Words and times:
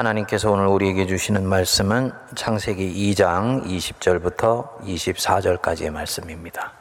하나님께서 0.00 0.50
오늘 0.50 0.66
우리에게 0.66 1.04
주시는 1.06 1.46
말씀은 1.46 2.12
창세기 2.34 3.12
2장 3.12 3.66
20절부터 3.66 4.80
24절까지의 4.80 5.90
말씀입니다. 5.90 6.72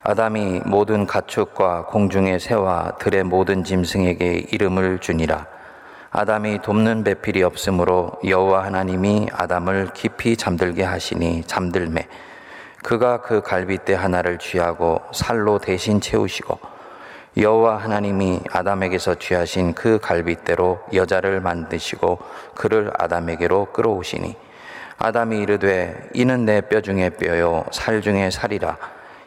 아담이 0.00 0.60
모든 0.66 1.06
가축과 1.06 1.86
공중의 1.86 2.38
새와 2.38 2.98
들의 2.98 3.24
모든 3.24 3.64
짐승에게 3.64 4.48
이름을 4.50 4.98
주니라. 4.98 5.46
아담이 6.10 6.60
돕는 6.60 7.04
배필이 7.04 7.42
없으므로 7.44 8.12
여호와 8.26 8.64
하나님이 8.64 9.28
아담을 9.32 9.88
깊이 9.94 10.36
잠들게 10.36 10.84
하시니 10.84 11.44
잠들매 11.44 12.06
그가 12.82 13.22
그 13.22 13.40
갈빗대 13.40 13.94
하나를 13.94 14.38
취하고 14.38 15.00
살로 15.14 15.58
대신 15.58 15.98
채우시고 16.02 16.75
여호와 17.36 17.76
하나님이 17.76 18.40
아담에게서 18.50 19.16
취하신 19.16 19.74
그 19.74 19.98
갈빗대로 19.98 20.80
여자를 20.94 21.40
만드시고 21.40 22.18
그를 22.54 22.90
아담에게로 22.98 23.66
끌어오시니 23.72 24.36
아담이 24.98 25.38
이르되 25.40 26.08
이는 26.14 26.46
내 26.46 26.62
뼈 26.62 26.80
중에 26.80 27.10
뼈요 27.10 27.64
살 27.70 28.00
중에 28.00 28.30
살이라. 28.30 28.78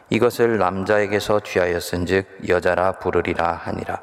이것을 0.08 0.58
남자에게서 0.58 1.40
취하였은즉 1.40 2.48
여자라 2.48 2.92
부르리라 2.92 3.52
하니라. 3.52 4.00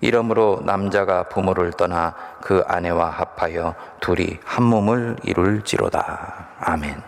이러므로 0.00 0.60
남자가 0.64 1.24
부모를 1.24 1.72
떠나 1.72 2.14
그 2.40 2.62
아내와 2.68 3.10
합하여 3.10 3.74
둘이 4.00 4.38
한 4.44 4.62
몸을 4.64 5.16
이룰지로다. 5.24 6.46
아멘. 6.60 7.02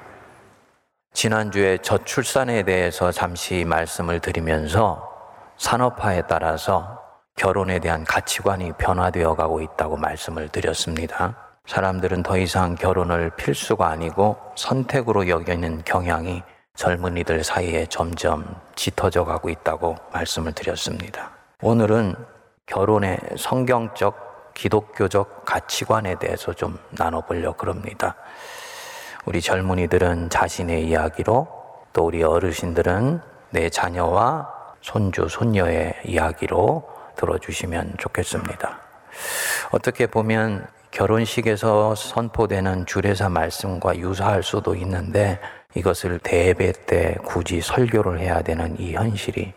지난주에 1.12 1.78
저출산에 1.78 2.64
대해서 2.64 3.12
잠시 3.12 3.64
말씀을 3.64 4.18
드리면서 4.18 5.13
산업화에 5.56 6.22
따라서 6.22 7.00
결혼에 7.36 7.78
대한 7.78 8.04
가치관이 8.04 8.72
변화되어 8.72 9.34
가고 9.34 9.60
있다고 9.60 9.96
말씀을 9.96 10.48
드렸습니다. 10.48 11.36
사람들은 11.66 12.22
더 12.22 12.36
이상 12.36 12.74
결혼을 12.74 13.30
필수가 13.30 13.86
아니고 13.86 14.36
선택으로 14.54 15.28
여기는 15.28 15.82
경향이 15.84 16.42
젊은이들 16.76 17.42
사이에 17.42 17.86
점점 17.86 18.44
짙어져 18.74 19.24
가고 19.24 19.48
있다고 19.48 19.96
말씀을 20.12 20.52
드렸습니다. 20.52 21.30
오늘은 21.62 22.14
결혼의 22.66 23.18
성경적, 23.36 24.52
기독교적 24.54 25.44
가치관에 25.44 26.16
대해서 26.16 26.52
좀 26.52 26.78
나눠보려고 26.90 27.68
합니다. 27.68 28.14
우리 29.24 29.40
젊은이들은 29.40 30.30
자신의 30.30 30.86
이야기로 30.86 31.48
또 31.92 32.04
우리 32.04 32.22
어르신들은 32.22 33.20
내 33.50 33.70
자녀와 33.70 34.53
손주, 34.84 35.28
손녀의 35.30 35.94
이야기로 36.04 36.86
들어주시면 37.16 37.94
좋겠습니다. 37.96 38.80
어떻게 39.70 40.06
보면 40.06 40.66
결혼식에서 40.90 41.94
선포되는 41.94 42.84
주례사 42.84 43.30
말씀과 43.30 43.96
유사할 43.96 44.42
수도 44.42 44.74
있는데 44.74 45.40
이것을 45.74 46.18
대배 46.18 46.72
때 46.86 47.16
굳이 47.24 47.62
설교를 47.62 48.20
해야 48.20 48.42
되는 48.42 48.78
이 48.78 48.92
현실이 48.92 49.54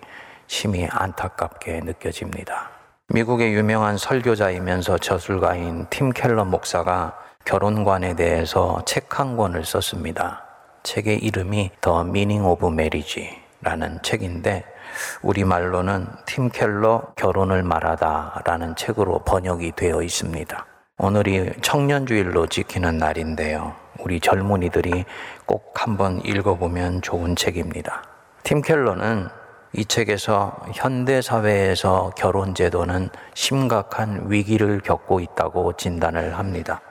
심히 0.48 0.88
안타깝게 0.90 1.82
느껴집니다. 1.82 2.70
미국의 3.10 3.54
유명한 3.54 3.98
설교자이면서 3.98 4.98
저술가인 4.98 5.88
팀 5.90 6.12
켈러 6.12 6.46
목사가 6.46 7.20
결혼관에 7.44 8.16
대해서 8.16 8.82
책 8.86 9.20
한 9.20 9.36
권을 9.36 9.66
썼습니다. 9.66 10.46
책의 10.84 11.18
이름이 11.18 11.72
The 11.82 12.00
Meaning 12.02 12.46
of 12.46 12.66
Marriage라는 12.66 14.00
책인데 14.04 14.77
우리말로는 15.22 16.08
팀 16.26 16.50
켈러 16.50 17.14
결혼을 17.16 17.64
말하다라는 17.64 18.76
책으로 18.76 19.20
번역이 19.20 19.74
되어 19.76 20.02
있습니다. 20.02 20.66
오늘이 21.00 21.52
청년주일로 21.62 22.48
지키는 22.48 22.98
날인데요. 22.98 23.76
우리 24.00 24.20
젊은이들이 24.20 25.06
꼭 25.46 25.74
한번 25.76 26.20
읽어보면 26.24 27.02
좋은 27.02 27.36
책입니다. 27.36 28.04
팀 28.44 28.62
켈러는 28.62 29.28
이 29.74 29.86
책에서 29.86 30.56
현대 30.74 31.22
사회에서 31.22 32.12
결혼 32.16 32.56
제도는 32.56 33.10
심각한 33.36 34.24
위기를 34.26 34.80
겪고 34.80 35.20
있다고 35.20 35.74
진단을 35.74 36.38
합니다. 36.38 36.82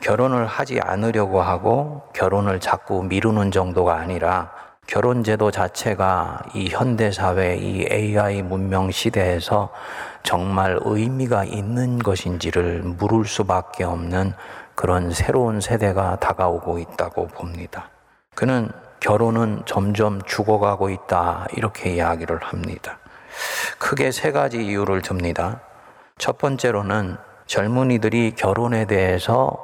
결혼을 0.00 0.46
하지 0.46 0.80
않으려고 0.82 1.42
하고 1.42 2.02
결혼을 2.14 2.60
자꾸 2.60 3.02
미루는 3.02 3.50
정도가 3.50 3.96
아니라 3.96 4.50
결혼 4.90 5.22
제도 5.22 5.52
자체가 5.52 6.42
이 6.52 6.68
현대 6.68 7.12
사회 7.12 7.54
이 7.54 7.86
AI 7.88 8.42
문명 8.42 8.90
시대에서 8.90 9.70
정말 10.24 10.80
의미가 10.82 11.44
있는 11.44 12.00
것인지를 12.00 12.82
물을 12.82 13.24
수밖에 13.24 13.84
없는 13.84 14.32
그런 14.74 15.12
새로운 15.12 15.60
세대가 15.60 16.16
다가오고 16.16 16.80
있다고 16.80 17.28
봅니다. 17.28 17.88
그는 18.34 18.68
결혼은 18.98 19.62
점점 19.64 20.20
죽어가고 20.22 20.90
있다 20.90 21.46
이렇게 21.56 21.90
이야기를 21.90 22.38
합니다. 22.42 22.98
크게 23.78 24.10
세 24.10 24.32
가지 24.32 24.66
이유를 24.66 25.02
듭니다. 25.02 25.60
첫 26.18 26.36
번째로는 26.36 27.16
젊은이들이 27.46 28.32
결혼에 28.34 28.86
대해서 28.86 29.56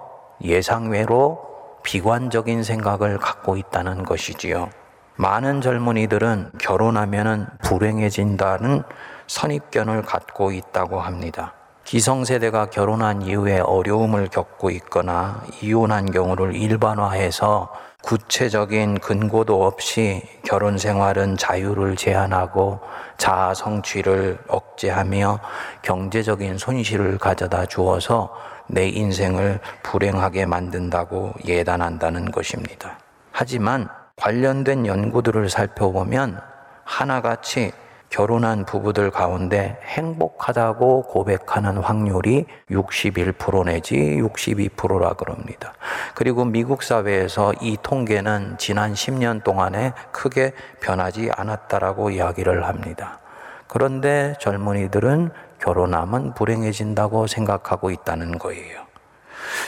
예상외로 0.45 1.81
비관적인 1.83 2.63
생각을 2.63 3.19
갖고 3.19 3.57
있다는 3.57 4.05
것이지요. 4.05 4.71
많은 5.17 5.61
젊은이들은 5.61 6.53
결혼하면 6.59 7.49
불행해진다는 7.63 8.83
선입견을 9.27 10.03
갖고 10.03 10.53
있다고 10.53 11.01
합니다. 11.01 11.55
기성세대가 11.85 12.67
결혼한 12.67 13.23
이후에 13.23 13.61
어려움을 13.61 14.27
겪고 14.27 14.71
있거나 14.71 15.43
이혼한 15.63 16.11
경우를 16.11 16.55
일반화해서 16.57 17.73
구체적인 18.03 18.99
근거도 18.99 19.65
없이 19.65 20.23
결혼 20.45 20.79
생활은 20.79 21.37
자유를 21.37 21.97
제한하고 21.97 22.81
자아 23.19 23.55
성취를 23.55 24.39
억제하며 24.49 25.41
경제적인 25.83 26.59
손실을 26.59 27.19
가져다 27.19 27.67
주어서 27.67 28.35
내 28.69 28.89
인생을 28.89 29.61
불행하게 29.83 30.47
만든다고 30.47 31.35
예단한다는 31.47 32.33
것입니다. 32.33 32.99
하지만 33.31 33.89
관련된 34.17 34.87
연구들을 34.87 35.49
살펴보면 35.51 36.41
하나같이 36.85 37.73
결혼한 38.09 38.65
부부들 38.65 39.11
가운데 39.11 39.79
행복하다고 39.83 41.03
고백하는 41.03 41.77
확률이 41.77 42.47
61% 42.71 43.67
내지 43.67 43.95
62%라 43.97 45.13
그럽니다. 45.15 45.75
그리고 46.15 46.45
미국 46.45 46.83
사회에서 46.83 47.53
이 47.61 47.77
통계는 47.83 48.57
지난 48.59 48.95
10년 48.95 49.45
동안에 49.45 49.93
크게 50.13 50.53
변하지 50.81 51.31
않았다라고 51.37 52.11
이야기를 52.11 52.67
합니다. 52.67 53.19
그런데 53.67 54.35
젊은이들은 54.41 55.31
결혼하면 55.61 56.35
불행해진다고 56.35 57.27
생각하고 57.27 57.91
있다는 57.91 58.39
거예요. 58.39 58.87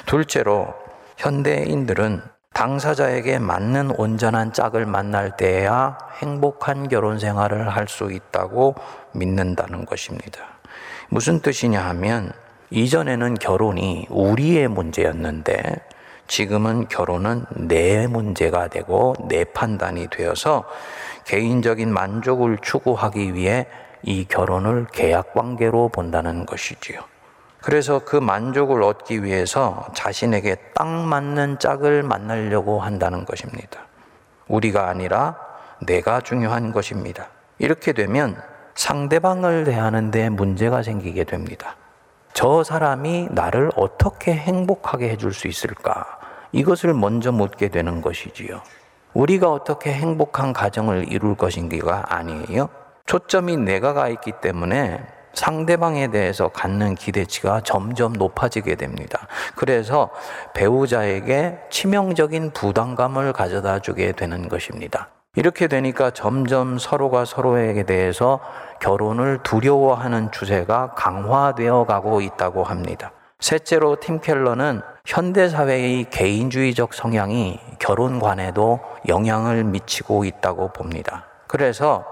둘째로 0.07 0.75
현대인들은 1.17 2.38
당사자에게 2.59 3.39
맞는 3.39 3.93
온전한 3.93 4.53
짝을 4.53 4.85
만날 4.85 5.37
때야 5.37 5.97
행복한 6.21 6.89
결혼 6.89 7.21
생활을 7.21 7.69
할 7.69 7.87
수 7.87 8.11
있다고 8.11 8.75
믿는다는 9.13 9.87
것입니다. 9.87 10.41
무슨 11.09 11.39
뜻이냐 11.39 11.81
하면 11.91 12.33
이전에는 12.71 13.35
결혼이 13.35 14.09
우리의 14.11 14.67
문제였는데 14.67 15.77
지금은 16.27 16.89
결혼은 16.89 17.45
내 17.55 18.09
문제가 18.09 18.67
되고 18.67 19.15
내 19.29 19.45
판단이 19.45 20.09
되어서 20.09 20.65
개인적인 21.27 21.93
만족을 21.93 22.59
추구하기 22.61 23.35
위해 23.35 23.69
이 24.03 24.25
결혼을 24.25 24.89
계약 24.93 25.33
관계로 25.33 25.91
본다는 25.91 26.45
것이지요. 26.45 27.03
그래서 27.61 28.01
그 28.05 28.17
만족을 28.17 28.83
얻기 28.83 29.25
위해서 29.25 29.89
자신에게 29.95 30.57
딱 30.75 30.87
맞는 30.87 31.59
짝을 31.59 32.03
만나려고 32.03 32.81
한다는 32.81 33.25
것입니다. 33.25 33.81
우리가 34.47 34.89
아니라 34.89 35.37
내가 35.81 36.21
중요한 36.21 36.73
것입니다. 36.73 37.29
이렇게 37.59 37.93
되면 37.93 38.41
상대방을 38.75 39.65
대하는데 39.65 40.29
문제가 40.29 40.83
생기게 40.83 41.25
됩니다. 41.25 41.77
저 42.33 42.63
사람이 42.63 43.29
나를 43.33 43.73
어떻게 43.75 44.33
행복하게 44.33 45.09
해줄 45.11 45.33
수 45.33 45.49
있을까? 45.49 46.19
이것을 46.53 46.95
먼저 46.95 47.33
묻게 47.33 47.69
되는 47.69 48.01
것이지요. 48.01 48.63
우리가 49.15 49.51
어떻게 49.51 49.93
행복한 49.93 50.53
가정을 50.53 51.11
이룰 51.13 51.35
것인지가 51.35 52.15
아니에요. 52.15 52.69
초점이 53.07 53.57
내가 53.57 53.93
가 53.93 54.09
있기 54.09 54.33
때문에 54.41 55.05
상대방에 55.39 56.09
대해서 56.09 56.49
갖는 56.49 56.97
기대치가 56.97 57.61
점점 57.61 58.13
높아지게 58.13 58.75
됩니다. 58.75 59.29
그래서 59.55 60.11
배우자에게 60.53 61.59
치명적인 61.71 62.51
부담감을 62.51 63.33
가져다 63.33 63.79
주게 63.79 64.11
되는 64.11 64.49
것입니다. 64.49 65.11
이렇게 65.37 65.69
되니까 65.69 66.11
점점 66.11 66.79
서로가 66.79 67.25
서로에게 67.25 67.85
대해서 67.85 68.41
결혼을 68.81 69.39
두려워하는 69.45 70.33
추세가 70.33 70.93
강화되어 70.97 71.85
가고 71.85 72.21
있다고 72.21 72.65
합니다. 72.65 73.13
셋째로 73.39 74.01
팀 74.01 74.21
켈러는 74.21 74.83
현대 75.07 75.49
사회의 75.49 76.11
개인주의적 76.11 76.93
성향이 76.93 77.61
결혼관에도 77.79 78.81
영향을 79.07 79.63
미치고 79.63 80.25
있다고 80.25 80.73
봅니다. 80.73 81.27
그래서 81.47 82.05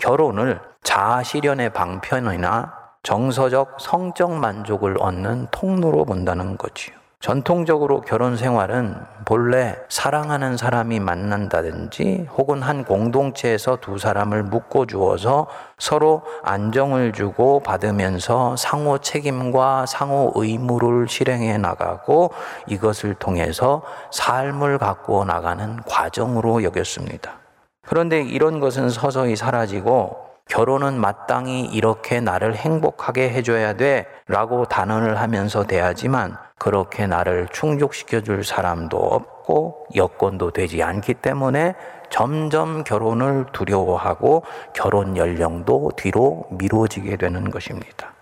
결혼을 0.00 0.60
자아 0.84 1.22
실현의 1.22 1.70
방편이나 1.72 2.72
정서적 3.02 3.78
성적 3.80 4.32
만족을 4.32 4.96
얻는 5.00 5.48
통로로 5.50 6.04
본다는 6.04 6.56
거지요. 6.56 6.94
전통적으로 7.20 8.02
결혼 8.02 8.36
생활은 8.36 8.94
본래 9.24 9.76
사랑하는 9.88 10.58
사람이 10.58 11.00
만난다든지 11.00 12.28
혹은 12.36 12.60
한 12.60 12.84
공동체에서 12.84 13.78
두 13.80 13.96
사람을 13.96 14.42
묶어 14.42 14.84
주어서 14.84 15.46
서로 15.78 16.20
안정을 16.42 17.12
주고 17.12 17.60
받으면서 17.60 18.56
상호 18.56 18.98
책임과 18.98 19.86
상호 19.86 20.32
의무를 20.34 21.08
실행해 21.08 21.56
나가고 21.56 22.30
이것을 22.66 23.14
통해서 23.14 23.80
삶을 24.10 24.76
가꾸어 24.76 25.24
나가는 25.24 25.80
과정으로 25.88 26.62
여겼습니다. 26.62 27.38
그런데 27.86 28.20
이런 28.20 28.60
것은 28.60 28.90
서서히 28.90 29.34
사라지고 29.34 30.23
결혼은 30.46 31.00
마땅히 31.00 31.62
이렇게 31.64 32.20
나를 32.20 32.54
행복하게 32.54 33.30
해줘야 33.30 33.74
돼 33.74 34.06
라고 34.28 34.66
단언을 34.66 35.20
하면서 35.20 35.64
대하지만 35.64 36.36
그렇게 36.58 37.06
나를 37.06 37.48
충족시켜 37.52 38.20
줄 38.20 38.44
사람도 38.44 38.96
없고 38.96 39.86
여건도 39.94 40.52
되지 40.52 40.82
않기 40.82 41.14
때문에 41.14 41.74
점점 42.10 42.84
결혼을 42.84 43.46
두려워하고 43.52 44.44
결혼 44.72 45.16
연령도 45.16 45.92
뒤로 45.96 46.46
미뤄지게 46.50 47.16
되는 47.16 47.50
것입니다. 47.50 48.12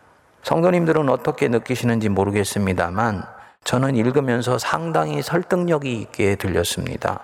성도님들은 0.43 1.09
어떻게 1.09 1.49
느끼시는지 1.49 2.09
모르겠습니다만 2.09 3.25
저는 3.65 3.95
읽으면서 3.95 4.59
상당히 4.59 5.23
설득력이 5.23 5.95
있게 6.01 6.37
들렸습니다. 6.37 7.21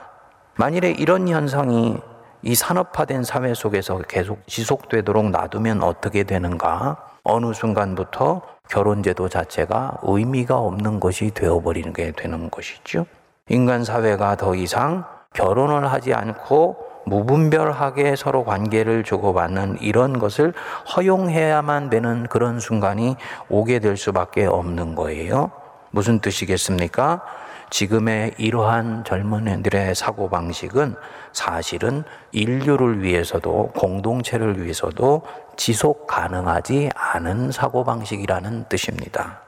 만일에 0.56 0.91
이런 0.91 1.29
현상이 1.29 1.97
이 2.43 2.55
산업화된 2.55 3.25
사회 3.25 3.52
속에서 3.52 3.99
계속 4.08 4.46
지속되도록 4.46 5.31
놔두면 5.31 5.82
어떻게 5.82 6.23
되는가? 6.23 6.96
어느 7.25 7.52
순간부터 7.52 8.43
결혼제도 8.69 9.29
자체가 9.29 9.99
의미가 10.02 10.56
없는 10.56 11.00
것이 11.00 11.31
되어버리는 11.32 11.93
게 11.93 12.12
되는 12.12 12.50
것이죠. 12.50 13.06
인간 13.49 13.85
사회가 13.85 14.37
더 14.37 14.55
이상 14.55 15.05
결혼을 15.35 15.90
하지 15.90 16.14
않고 16.14 16.76
무분별하게 17.06 18.17
서로 18.17 18.44
관계를 18.44 19.02
주고받는 19.02 19.79
이런 19.81 20.19
것을 20.19 20.52
허용해야만 20.94 21.91
되는 21.91 22.26
그런 22.29 22.61
순간이 22.61 23.17
오게 23.49 23.79
될 23.79 23.96
수밖에 23.96 24.44
없는 24.44 24.94
거예요. 24.94 25.50
무슨 25.91 26.20
뜻이겠습니까? 26.20 27.23
지금의 27.70 28.35
이러한 28.38 29.05
젊은이들의 29.05 29.94
사고 29.94 30.29
방식은 30.29 30.97
사실은 31.32 32.05
인류를 32.32 33.03
위해서도 33.03 33.73
공동체를 33.76 34.62
위해서도 34.62 35.23
지속 35.56 36.06
가능하지 36.06 36.91
않은 36.94 37.53
사고 37.53 37.85
방식이라는 37.85 38.69
뜻입니다. 38.69 39.41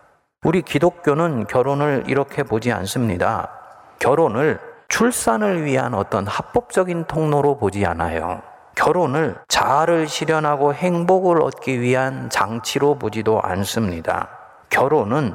우리 0.43 0.63
기독교는 0.63 1.47
결혼을 1.47 2.05
이렇게 2.07 2.43
보지 2.43 2.73
않습니다. 2.73 3.51
결혼을 3.99 4.59
출산을 4.89 5.65
위한 5.65 5.95
어떤 5.95 6.27
합법적인 6.27 7.05
통로로 7.05 7.59
보지 7.59 7.87
않아요. 7.87 8.43
결혼을 8.75 9.37
자아를 9.49 10.09
실현하고 10.09 10.75
행복을 10.75 11.43
얻기 11.43 11.81
위한 11.81 12.31
장치로 12.31 12.95
보지도 12.95 13.41
않습니다. 13.43 14.29
결혼은 14.71 15.35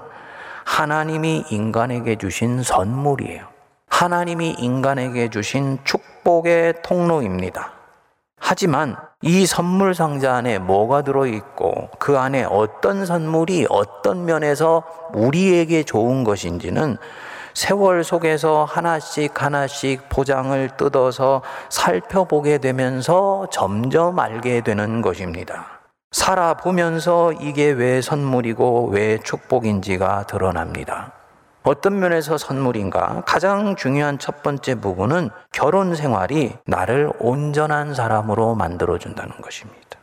하나님이 0.66 1.46
인간에게 1.50 2.18
주신 2.18 2.62
선물이에요. 2.62 3.46
하나님이 3.88 4.56
인간에게 4.60 5.30
주신 5.30 5.78
축복의 5.86 6.82
통로입니다. 6.84 7.72
하지만 8.38 8.98
이 9.22 9.46
선물 9.46 9.96
상자 9.96 10.36
안에 10.36 10.60
뭐가 10.60 11.04
들어있고 11.04 11.92
그 11.98 12.18
안에 12.18 12.44
어떤 12.44 13.06
선물이 13.06 13.68
어떤 13.70 14.26
면에서 14.26 14.84
우리에게 15.14 15.84
좋은 15.84 16.24
것인지는 16.24 16.98
세월 17.54 18.04
속에서 18.04 18.66
하나씩 18.66 19.42
하나씩 19.42 20.10
포장을 20.10 20.70
뜯어서 20.76 21.42
살펴보게 21.70 22.58
되면서 22.58 23.48
점점 23.50 24.20
알게 24.20 24.62
되는 24.62 25.02
것입니다. 25.02 25.75
살아보면서 26.12 27.34
이게 27.34 27.72
왜 27.72 28.02
선물이고 28.02 28.90
왜 28.92 29.18
축복인지가 29.20 30.28
드러납니다. 30.28 31.12
어떤 31.64 32.00
면에서 32.00 32.38
선물인가? 32.38 33.24
가장 33.26 33.76
중요한 33.76 34.20
첫 34.20 34.44
번째 34.44 34.76
부분은 34.76 35.30
결혼 35.52 35.96
생활이 35.96 36.56
나를 36.66 37.12
온전한 37.20 37.94
사람으로 37.94 38.56
만들어준다는 38.56 39.42
것입니다. 39.42 40.00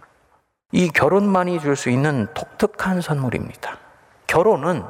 이 0.73 0.89
결혼만이 0.89 1.61
줄 1.61 1.77
수 1.77 1.89
있는 1.91 2.27
독특한 2.35 3.01
선물입니다. 3.01 3.77
결혼은 4.27 4.83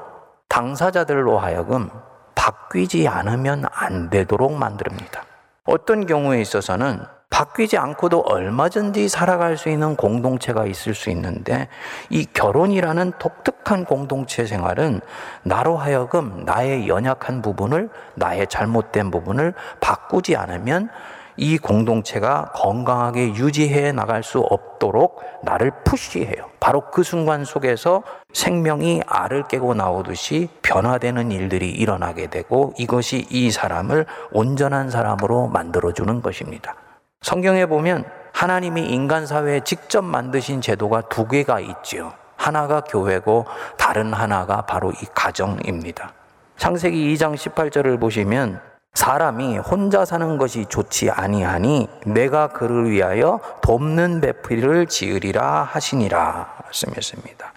당사자들로 0.49 1.39
하여금 1.39 1.91
바뀌지 2.35 3.07
않으면 3.09 3.65
안 3.71 4.09
되도록 4.09 4.55
만듭니다. 4.55 5.25
어떤 5.65 6.07
경우에 6.07 6.41
있어서는 6.41 7.05
바뀌지 7.33 7.79
않고도 7.79 8.21
얼마든지 8.21 9.09
살아갈 9.09 9.57
수 9.57 9.71
있는 9.71 9.97
공동체가 9.97 10.67
있을 10.67 10.95
수 10.95 11.09
있는데 11.11 11.67
이 12.11 12.27
결혼이라는 12.27 13.15
독특한 13.19 13.87
공동체 13.87 14.45
생활은 14.45 15.01
나로 15.43 15.79
하여금 15.79 16.45
나의 16.45 16.89
연약한 16.89 17.41
부분을 17.41 17.89
나의 18.17 18.47
잘못된 18.49 19.11
부분을 19.11 19.55
바꾸지 19.81 20.37
않으면 20.37 20.91
이 21.39 21.57
공동체가 21.57 22.53
건강하게 22.55 23.35
유지해 23.35 23.93
나갈 23.93 24.23
수 24.23 24.41
없도록 24.41 25.23
나를 25.43 25.73
푸시해요. 25.85 26.51
바로 26.61 26.91
그 26.91 27.03
순간 27.03 27.47
속에서 27.47 28.03
생명이 28.35 29.01
알을 29.07 29.49
깨고 29.49 29.73
나오듯이 29.73 30.51
변화되는 30.61 31.33
일들이 31.33 31.71
일어나게 31.71 32.27
되고 32.27 32.75
이것이 32.77 33.27
이 33.31 33.51
사람을 33.51 34.05
온전한 34.33 34.91
사람으로 34.91 35.49
만들어주는 35.49 36.21
것입니다. 36.21 36.75
성경에 37.23 37.67
보면 37.67 38.05
하나님이 38.33 38.87
인간 38.87 39.27
사회에 39.27 39.61
직접 39.61 40.03
만드신 40.03 40.61
제도가 40.61 41.03
두 41.03 41.27
개가 41.29 41.61
있지요. 41.61 42.13
하나가 42.37 42.81
교회고 42.81 43.47
다른 43.79 44.13
하나가 44.13 44.63
바로 44.63 44.91
이 44.91 45.07
가정입니다. 45.15 46.13
창세기 46.57 47.15
2장 47.15 47.35
18절을 47.37 48.01
보시면 48.01 48.61
사람이 48.95 49.57
혼자 49.59 50.05
사는 50.05 50.37
것이 50.37 50.67
좋지 50.67 51.11
아니하니 51.11 51.89
내가 52.05 52.49
그를 52.49 52.91
위하여 52.91 53.41
돕는 53.63 54.21
배필을 54.21 54.87
지으리라 54.87 55.63
하시니라 55.63 56.57
말씀했습니다. 56.65 57.53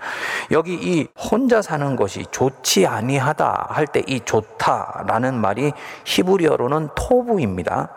여기 0.52 0.76
이 0.76 1.08
혼자 1.18 1.62
사는 1.62 1.96
것이 1.96 2.26
좋지 2.32 2.86
아니하다 2.88 3.68
할 3.70 3.88
때 3.88 4.04
이 4.08 4.22
좋다라는 4.24 5.34
말이 5.42 5.74
히브리어로는 6.06 6.90
토부입니다. 6.96 7.90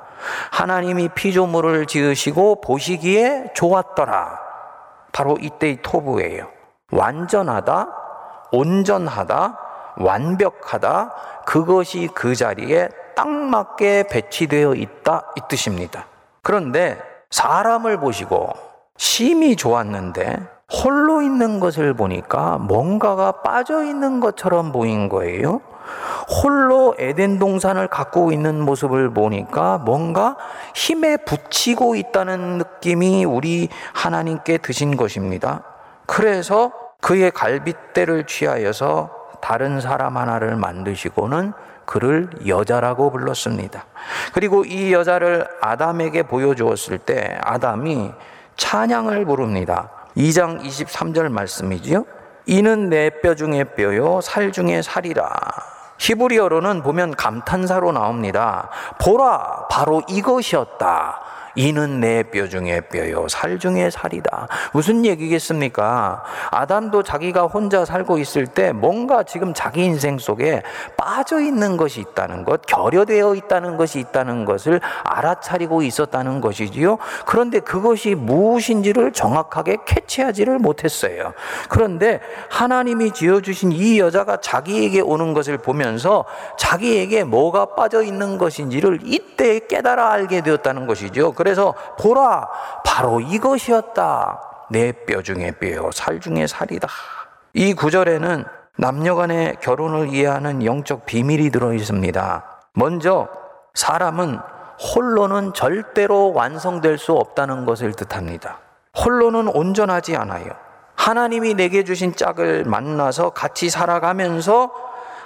하나님이 0.50 1.10
피조물을 1.14 1.86
지으시고 1.86 2.60
보시기에 2.60 3.52
좋았더라. 3.54 4.38
바로 5.12 5.36
이때의 5.40 5.78
토부예요. 5.82 6.48
완전하다, 6.92 7.88
온전하다, 8.52 9.58
완벽하다, 9.98 11.14
그것이 11.44 12.08
그 12.14 12.34
자리에 12.34 12.88
딱 13.14 13.28
맞게 13.28 14.04
배치되어 14.08 14.74
있다, 14.74 15.32
이 15.36 15.40
뜻입니다. 15.48 16.06
그런데 16.42 16.98
사람을 17.30 17.98
보시고 17.98 18.50
심히 18.96 19.56
좋았는데 19.56 20.38
홀로 20.72 21.22
있는 21.22 21.60
것을 21.60 21.94
보니까 21.94 22.58
뭔가가 22.58 23.32
빠져 23.42 23.84
있는 23.84 24.20
것처럼 24.20 24.72
보인 24.72 25.08
거예요. 25.08 25.60
홀로 26.42 26.94
에덴 26.98 27.38
동산을 27.38 27.88
갖고 27.88 28.32
있는 28.32 28.60
모습을 28.60 29.10
보니까 29.10 29.78
뭔가 29.78 30.36
힘에 30.74 31.16
붙이고 31.16 31.94
있다는 31.96 32.58
느낌이 32.58 33.24
우리 33.24 33.68
하나님께 33.94 34.58
드신 34.58 34.96
것입니다. 34.96 35.62
그래서 36.06 36.72
그의 37.00 37.30
갈빗대를 37.30 38.26
취하여서 38.26 39.10
다른 39.40 39.80
사람 39.80 40.16
하나를 40.16 40.56
만드시고는 40.56 41.52
그를 41.84 42.28
여자라고 42.46 43.10
불렀습니다. 43.10 43.86
그리고 44.34 44.64
이 44.64 44.92
여자를 44.92 45.46
아담에게 45.60 46.24
보여주었을 46.24 46.98
때 46.98 47.38
아담이 47.42 48.12
찬양을 48.56 49.24
부릅니다. 49.24 49.90
2장 50.16 50.60
23절 50.62 51.30
말씀이지요. 51.30 52.04
이는 52.46 52.88
내 52.88 53.10
뼈 53.22 53.34
중에 53.34 53.64
뼈요, 53.64 54.20
살 54.20 54.52
중에 54.52 54.82
살이라. 54.82 55.28
히브리어로는 55.98 56.82
보면 56.82 57.14
감탄사로 57.14 57.92
나옵니다. 57.92 58.70
보라, 59.00 59.66
바로 59.70 60.02
이것이었다. 60.08 61.20
이는 61.58 61.98
내 61.98 62.22
뼈 62.22 62.46
중에 62.46 62.82
뼈요, 62.82 63.26
살 63.28 63.58
중에 63.58 63.90
살이다. 63.90 64.46
무슨 64.72 65.04
얘기겠습니까? 65.04 66.22
아담도 66.52 67.02
자기가 67.02 67.46
혼자 67.46 67.84
살고 67.84 68.18
있을 68.18 68.46
때 68.46 68.70
뭔가 68.70 69.24
지금 69.24 69.52
자기 69.54 69.84
인생 69.84 70.18
속에 70.18 70.62
빠져 70.96 71.40
있는 71.40 71.76
것이 71.76 72.00
있다는 72.00 72.44
것, 72.44 72.62
결여되어 72.64 73.34
있다는 73.34 73.76
것이 73.76 73.98
있다는 73.98 74.44
것을 74.44 74.80
알아차리고 75.02 75.82
있었다는 75.82 76.40
것이지요. 76.40 76.98
그런데 77.26 77.58
그것이 77.58 78.14
무엇인지를 78.14 79.12
정확하게 79.12 79.78
캐치하지를 79.84 80.60
못했어요. 80.60 81.32
그런데 81.68 82.20
하나님이 82.50 83.10
지어주신 83.10 83.72
이 83.72 83.98
여자가 83.98 84.36
자기에게 84.40 85.00
오는 85.00 85.34
것을 85.34 85.58
보면서 85.58 86.24
자기에게 86.56 87.24
뭐가 87.24 87.74
빠져 87.74 88.04
있는 88.04 88.38
것인지를 88.38 89.00
이때 89.02 89.58
깨달아 89.66 90.12
알게 90.12 90.42
되었다는 90.42 90.86
것이죠. 90.86 91.32
그래 91.32 91.47
서 91.54 91.74
보라, 91.98 92.48
바로 92.84 93.20
이것이었다. 93.20 94.40
내 94.70 94.92
뼈 95.06 95.22
중에 95.22 95.52
뼈요, 95.52 95.90
살 95.92 96.20
중에 96.20 96.46
살이다. 96.46 96.88
이 97.54 97.74
구절에는 97.74 98.44
남녀 98.76 99.14
간의 99.14 99.56
결혼을 99.60 100.08
이해하는 100.08 100.64
영적 100.64 101.06
비밀이 101.06 101.50
들어 101.50 101.72
있습니다. 101.72 102.44
먼저, 102.74 103.28
사람은 103.74 104.38
홀로는 104.94 105.52
절대로 105.54 106.32
완성될 106.32 106.98
수 106.98 107.12
없다는 107.12 107.64
것을 107.66 107.92
뜻합니다. 107.92 108.58
홀로는 109.04 109.48
온전하지 109.48 110.16
않아요. 110.16 110.46
하나님이 110.94 111.54
내게 111.54 111.84
주신 111.84 112.14
짝을 112.14 112.64
만나서 112.64 113.30
같이 113.30 113.70
살아가면서 113.70 114.70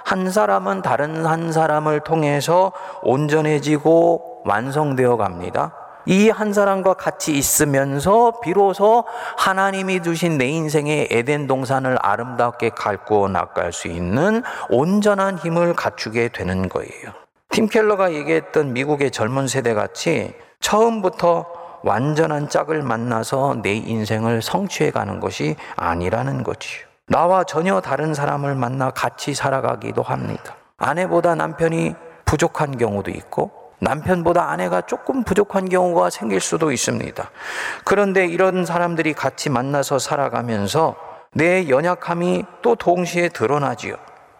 한 0.05 0.31
사람은 0.31 0.81
다른 0.81 1.25
한 1.25 1.51
사람을 1.51 2.01
통해서 2.01 2.71
온전해지고 3.03 4.43
완성되어 4.45 5.17
갑니다. 5.17 5.73
이 6.05 6.29
한 6.29 6.51
사람과 6.53 6.93
같이 6.95 7.31
있으면서 7.33 8.39
비로소 8.41 9.05
하나님이 9.37 10.01
주신 10.01 10.37
내 10.37 10.47
인생의 10.47 11.07
에덴 11.11 11.47
동산을 11.47 11.97
아름답게 12.01 12.69
갈고 12.69 13.27
나갈 13.29 13.71
수 13.71 13.87
있는 13.87 14.43
온전한 14.69 15.37
힘을 15.37 15.73
갖추게 15.75 16.29
되는 16.29 16.69
거예요. 16.69 17.13
팀 17.49 17.67
켈러가 17.67 18.13
얘기했던 18.13 18.73
미국의 18.73 19.11
젊은 19.11 19.47
세대 19.47 19.73
같이 19.73 20.33
처음부터 20.59 21.45
완전한 21.83 22.49
짝을 22.49 22.81
만나서 22.81 23.57
내 23.61 23.73
인생을 23.73 24.41
성취해 24.41 24.91
가는 24.91 25.19
것이 25.19 25.55
아니라는 25.75 26.43
거지요. 26.43 26.87
나와 27.07 27.43
전혀 27.43 27.81
다른 27.81 28.13
사람을 28.13 28.55
만나 28.55 28.89
같이 28.89 29.33
살아가기도 29.33 30.01
합니다. 30.01 30.55
아내보다 30.77 31.35
남편이 31.35 31.95
부족한 32.25 32.77
경우도 32.77 33.11
있고 33.11 33.51
남편보다 33.83 34.49
아내가 34.49 34.81
조금 34.81 35.23
부족한 35.23 35.69
경우가 35.69 36.09
생길 36.09 36.39
수도 36.39 36.71
있습니다. 36.71 37.29
그런데 37.83 38.25
이런 38.25 38.65
사람들이 38.65 39.13
같이 39.13 39.49
만나서 39.49 39.99
살아가면서 39.99 40.95
내 41.33 41.67
연약함이 41.69 42.45
또 42.61 42.75
동시에 42.75 43.29
드러나지요. 43.29 43.95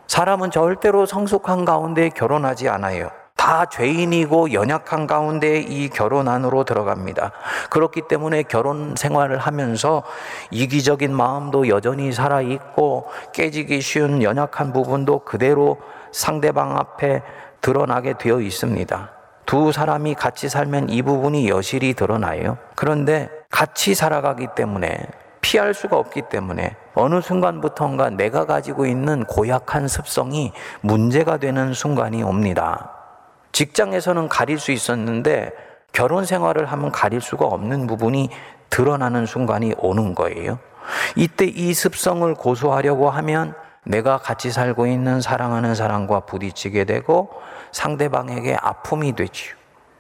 사람은 0.08 0.52
절대로 0.52 1.06
성숙한 1.06 1.66
가운데 1.66 2.10
결혼하지 2.10 2.70
않아요. 2.70 3.10
다 3.36 3.66
죄인이고 3.66 4.54
연약한 4.54 5.06
가운데 5.06 5.60
이 5.60 5.90
결혼 5.90 6.28
안으로 6.30 6.64
들어갑니다. 6.64 7.32
그렇기 7.72 8.04
때문에 8.08 8.44
결혼 8.44 8.96
생활을 8.96 9.38
하면서 9.38 10.04
이기적인 10.52 11.14
마음도 11.14 11.68
여전히 11.68 12.14
살아있고 12.14 13.10
깨지기 13.34 13.82
쉬운 13.82 14.24
연약한 14.24 14.72
부분도 14.72 15.20
그대로 15.26 15.78
상대방 16.12 16.78
앞에 16.78 17.22
드러나게 17.60 18.14
되어 18.18 18.40
있습니다. 18.40 19.13
두 19.46 19.72
사람이 19.72 20.16
같이 20.16 20.50
살면 20.50 20.90
이 20.90 21.02
부분이 21.02 21.50
여실히 21.50 21.94
드러나요. 21.94 22.58
그런데 22.76 23.30
같이 23.50 23.94
살아가기 23.94 24.48
때문에 24.56 25.08
피할 25.42 25.74
수가 25.74 25.98
없기 25.98 26.24
때문에 26.30 26.76
어느 26.96 27.22
순간부터인가 27.22 28.12
내가 28.12 28.46
가지고 28.46 28.86
있는 28.86 29.26
고약한 29.26 29.88
습성이 29.88 30.54
문제가 30.82 31.38
되는 31.38 31.74
순간이 31.74 32.24
옵니다. 32.24 32.92
직장에서는 33.52 34.30
가릴 34.30 34.58
수 34.58 34.72
있었는데 34.72 35.52
결혼 35.92 36.26
생활을 36.26 36.66
하면 36.66 36.92
가릴 36.92 37.22
수가 37.22 37.46
없는 37.46 37.86
부분이 37.88 38.30
드러나는 38.70 39.26
순간이 39.26 39.76
오는 39.78 40.16
거예요. 40.16 40.58
이때 41.16 41.46
이 41.46 41.74
습성을 41.74 42.34
고소하려고 42.34 43.10
하면 43.10 43.54
내가 43.84 44.18
같이 44.18 44.52
살고 44.52 44.88
있는 44.88 45.22
사랑하는 45.22 45.76
사람과 45.76 46.22
부딪히게 46.22 46.86
되고 46.86 47.30
상대방에게 47.72 48.56
아픔이 48.60 49.14
되지요. 49.16 49.56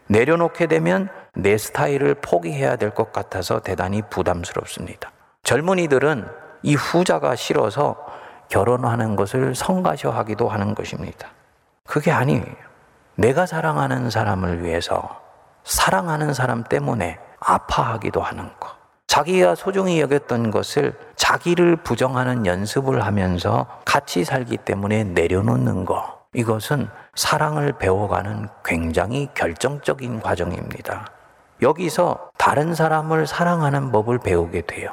내려놓게 0.07 0.67
되면 0.67 1.09
내 1.33 1.57
스타일을 1.57 2.15
포기해야 2.15 2.75
될 2.75 2.91
것 2.91 3.11
같아서 3.11 3.59
대단히 3.59 4.01
부담스럽습니다. 4.03 5.11
젊은이들은 5.43 6.27
이 6.63 6.75
후자가 6.75 7.35
싫어서 7.35 7.97
결혼하는 8.49 9.15
것을 9.15 9.55
성가셔하기도 9.55 10.47
하는 10.47 10.75
것입니다. 10.75 11.29
그게 11.85 12.11
아니에요. 12.11 12.45
내가 13.15 13.45
사랑하는 13.45 14.09
사람을 14.09 14.63
위해서 14.63 15.21
사랑하는 15.63 16.33
사람 16.33 16.63
때문에 16.63 17.19
아파하기도 17.39 18.21
하는 18.21 18.49
것. 18.59 18.82
자기가 19.13 19.53
소중히 19.53 20.01
여겼던 20.01 20.49
것을 20.49 20.91
자기를 21.15 21.75
부정하는 21.75 22.47
연습을 22.47 23.05
하면서 23.05 23.67
같이 23.85 24.23
살기 24.23 24.57
때문에 24.57 25.03
내려놓는 25.03 25.85
것. 25.85 26.03
이것은 26.33 26.89
사랑을 27.13 27.73
배워가는 27.73 28.49
굉장히 28.65 29.29
결정적인 29.35 30.19
과정입니다. 30.19 31.05
여기서 31.61 32.31
다른 32.39 32.73
사람을 32.73 33.27
사랑하는 33.27 33.91
법을 33.91 34.17
배우게 34.17 34.61
돼요. 34.61 34.89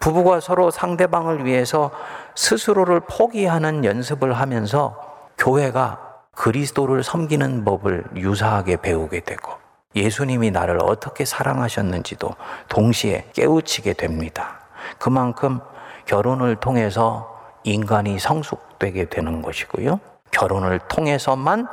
부부가 0.00 0.40
서로 0.40 0.72
상대방을 0.72 1.44
위해서 1.44 1.92
스스로를 2.34 2.98
포기하는 3.08 3.84
연습을 3.84 4.32
하면서 4.32 4.98
교회가 5.38 6.00
그리스도를 6.34 7.04
섬기는 7.04 7.64
법을 7.64 8.06
유사하게 8.16 8.78
배우게 8.78 9.20
되고 9.20 9.61
예수님이 9.94 10.50
나를 10.50 10.78
어떻게 10.82 11.24
사랑하셨는지도 11.24 12.30
동시에 12.68 13.26
깨우치게 13.32 13.94
됩니다. 13.94 14.60
그만큼 14.98 15.60
결혼을 16.06 16.56
통해서 16.56 17.28
인간이 17.64 18.18
성숙되게 18.18 19.06
되는 19.06 19.42
것이고요. 19.42 20.00
결혼을 20.30 20.80
통해서만 20.88 21.66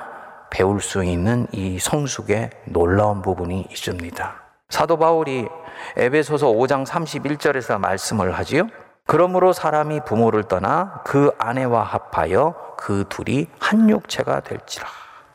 배울 0.49 0.81
수 0.81 1.03
있는 1.03 1.47
이 1.51 1.79
성숙의 1.79 2.49
놀라운 2.65 3.21
부분이 3.21 3.67
있습니다. 3.69 4.35
사도 4.69 4.97
바울이 4.97 5.47
에베소서 5.97 6.47
5장 6.47 6.85
31절에서 6.85 7.79
말씀을 7.79 8.33
하지요. 8.33 8.67
그러므로 9.05 9.53
사람이 9.53 10.01
부모를 10.05 10.43
떠나 10.43 11.01
그 11.03 11.31
아내와 11.39 11.81
합하여 11.83 12.75
그 12.77 13.05
둘이 13.09 13.47
한 13.59 13.89
육체가 13.89 14.41
될지라. 14.41 14.87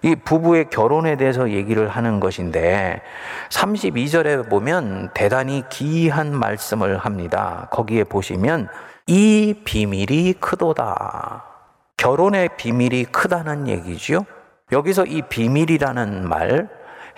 이 0.04 0.14
부부의 0.16 0.68
결혼에 0.68 1.16
대해서 1.16 1.50
얘기를 1.50 1.88
하는 1.88 2.20
것인데 2.20 3.00
32절에 3.48 4.50
보면 4.50 5.08
대단히 5.14 5.64
기이한 5.70 6.38
말씀을 6.38 6.98
합니다. 6.98 7.68
거기에 7.70 8.04
보시면 8.04 8.68
이 9.06 9.54
비밀이 9.64 10.34
크도다. 10.40 11.44
결혼의 11.96 12.50
비밀이 12.58 13.06
크다는 13.06 13.66
얘기죠. 13.66 14.26
여기서 14.72 15.06
이 15.06 15.22
비밀이라는 15.22 16.28
말 16.28 16.68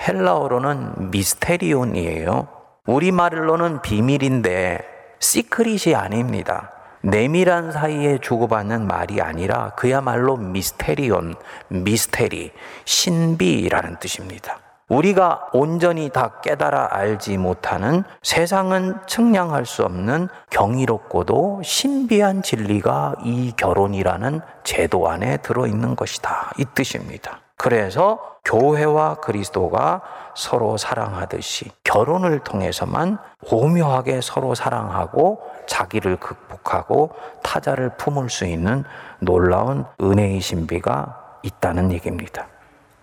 헬라어로는 0.06 1.10
μυστήριον이에요. 1.10 2.46
우리말로는 2.86 3.82
비밀인데 3.82 4.78
secret이 5.18 5.96
아닙니다. 5.96 6.70
내밀한 7.06 7.70
사이에 7.70 8.18
주고받는 8.18 8.88
말이 8.88 9.20
아니라 9.20 9.70
그야말로 9.76 10.36
μυστήριον, 10.36 11.36
미스테리, 11.68 12.50
신비라는 12.84 14.00
뜻입니다. 14.00 14.58
우리가 14.88 15.48
온전히 15.52 16.10
다 16.10 16.40
깨달아 16.42 16.88
알지 16.90 17.38
못하는 17.38 18.02
세상은 18.22 18.96
측량할 19.06 19.66
수 19.66 19.84
없는 19.84 20.28
경이롭고도 20.50 21.62
신비한 21.62 22.42
진리가 22.42 23.14
이 23.24 23.52
결혼이라는 23.56 24.40
제도 24.64 25.08
안에 25.08 25.36
들어있는 25.38 25.94
것이다. 25.94 26.52
이 26.58 26.64
뜻입니다. 26.74 27.45
그래서 27.56 28.36
교회와 28.44 29.16
그리스도가 29.16 30.02
서로 30.36 30.76
사랑하듯이 30.76 31.70
결혼을 31.82 32.40
통해서만 32.40 33.18
오묘하게 33.50 34.20
서로 34.20 34.54
사랑하고 34.54 35.40
자기를 35.66 36.16
극복하고 36.18 37.10
타자를 37.42 37.96
품을 37.96 38.28
수 38.30 38.44
있는 38.44 38.84
놀라운 39.20 39.84
은혜의 40.00 40.40
신비가 40.40 41.38
있다는 41.42 41.90
얘기입니다. 41.92 42.46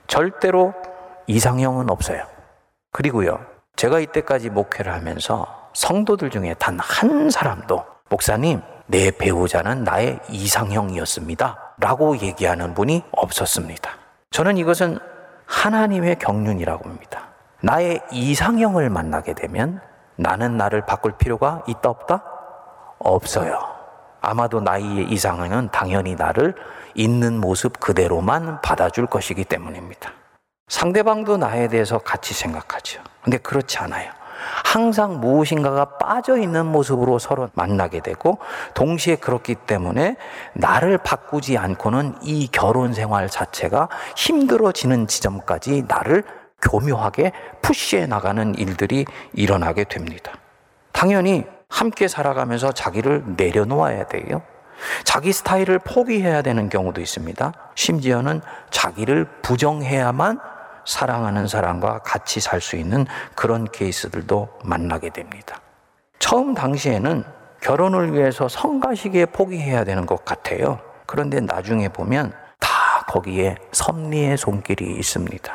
절대로 0.07 0.74
이상형은 1.27 1.89
없어요. 1.89 2.24
그리고요, 2.91 3.39
제가 3.75 4.00
이때까지 4.00 4.50
목회를 4.51 4.93
하면서 4.93 5.48
성도들 5.74 6.29
중에 6.29 6.53
단 6.53 6.79
한 6.79 7.29
사람도 7.31 7.83
목사님, 8.10 8.62
내 8.86 9.10
배우자는 9.10 9.83
나의 9.83 10.19
이상형이었습니다. 10.29 11.75
라고 11.79 12.15
얘기하는 12.17 12.75
분이 12.75 13.03
없었습니다. 13.12 14.02
저는 14.33 14.57
이것은 14.57 14.97
하나님의 15.45 16.17
경륜이라고 16.17 16.89
합니다. 16.89 17.27
나의 17.61 18.01
이상형을 18.11 18.89
만나게 18.89 19.35
되면 19.35 19.79
나는 20.15 20.57
나를 20.57 20.87
바꿀 20.87 21.15
필요가 21.19 21.61
있다 21.67 21.87
없다? 21.87 22.23
없어요. 22.97 23.59
아마도 24.21 24.59
나의 24.59 25.03
이상형은 25.03 25.69
당연히 25.71 26.15
나를 26.15 26.55
있는 26.95 27.39
모습 27.39 27.79
그대로만 27.79 28.59
받아줄 28.61 29.05
것이기 29.05 29.43
때문입니다. 29.45 30.11
상대방도 30.67 31.37
나에 31.37 31.67
대해서 31.67 31.99
같이 31.99 32.33
생각하죠. 32.33 33.03
근데 33.21 33.37
그렇지 33.37 33.77
않아요. 33.77 34.11
항상 34.63 35.19
무엇인가가 35.19 35.97
빠져 35.97 36.38
있는 36.38 36.65
모습으로 36.65 37.19
서로 37.19 37.50
만나게 37.53 38.00
되고 38.01 38.39
동시에 38.73 39.17
그렇기 39.17 39.55
때문에 39.55 40.15
나를 40.53 40.97
바꾸지 40.97 41.57
않고는 41.57 42.15
이 42.23 42.47
결혼 42.51 42.93
생활 42.93 43.29
자체가 43.29 43.89
힘들어지는 44.15 45.07
지점까지 45.07 45.85
나를 45.88 46.23
교묘하게 46.62 47.33
푸시해 47.62 48.05
나가는 48.07 48.55
일들이 48.55 49.05
일어나게 49.33 49.83
됩니다. 49.83 50.33
당연히 50.91 51.45
함께 51.69 52.07
살아가면서 52.07 52.71
자기를 52.71 53.23
내려놓아야 53.35 54.07
돼요. 54.07 54.41
자기 55.03 55.31
스타일을 55.33 55.79
포기해야 55.79 56.41
되는 56.41 56.69
경우도 56.69 57.01
있습니다. 57.01 57.53
심지어는 57.75 58.41
자기를 58.69 59.25
부정해야만 59.41 60.39
사랑하는 60.85 61.47
사람과 61.47 61.99
같이 61.99 62.39
살 62.39 62.61
수 62.61 62.75
있는 62.75 63.05
그런 63.35 63.65
케이스들도 63.65 64.59
만나게 64.63 65.09
됩니다. 65.09 65.59
처음 66.19 66.53
당시에는 66.53 67.23
결혼을 67.61 68.13
위해서 68.13 68.47
성가시게 68.47 69.27
포기해야 69.27 69.83
되는 69.83 70.05
것 70.05 70.23
같아요. 70.25 70.79
그런데 71.05 71.39
나중에 71.39 71.89
보면 71.89 72.33
다 72.59 73.05
거기에 73.07 73.57
섭리의 73.71 74.37
손길이 74.37 74.95
있습니다. 74.95 75.53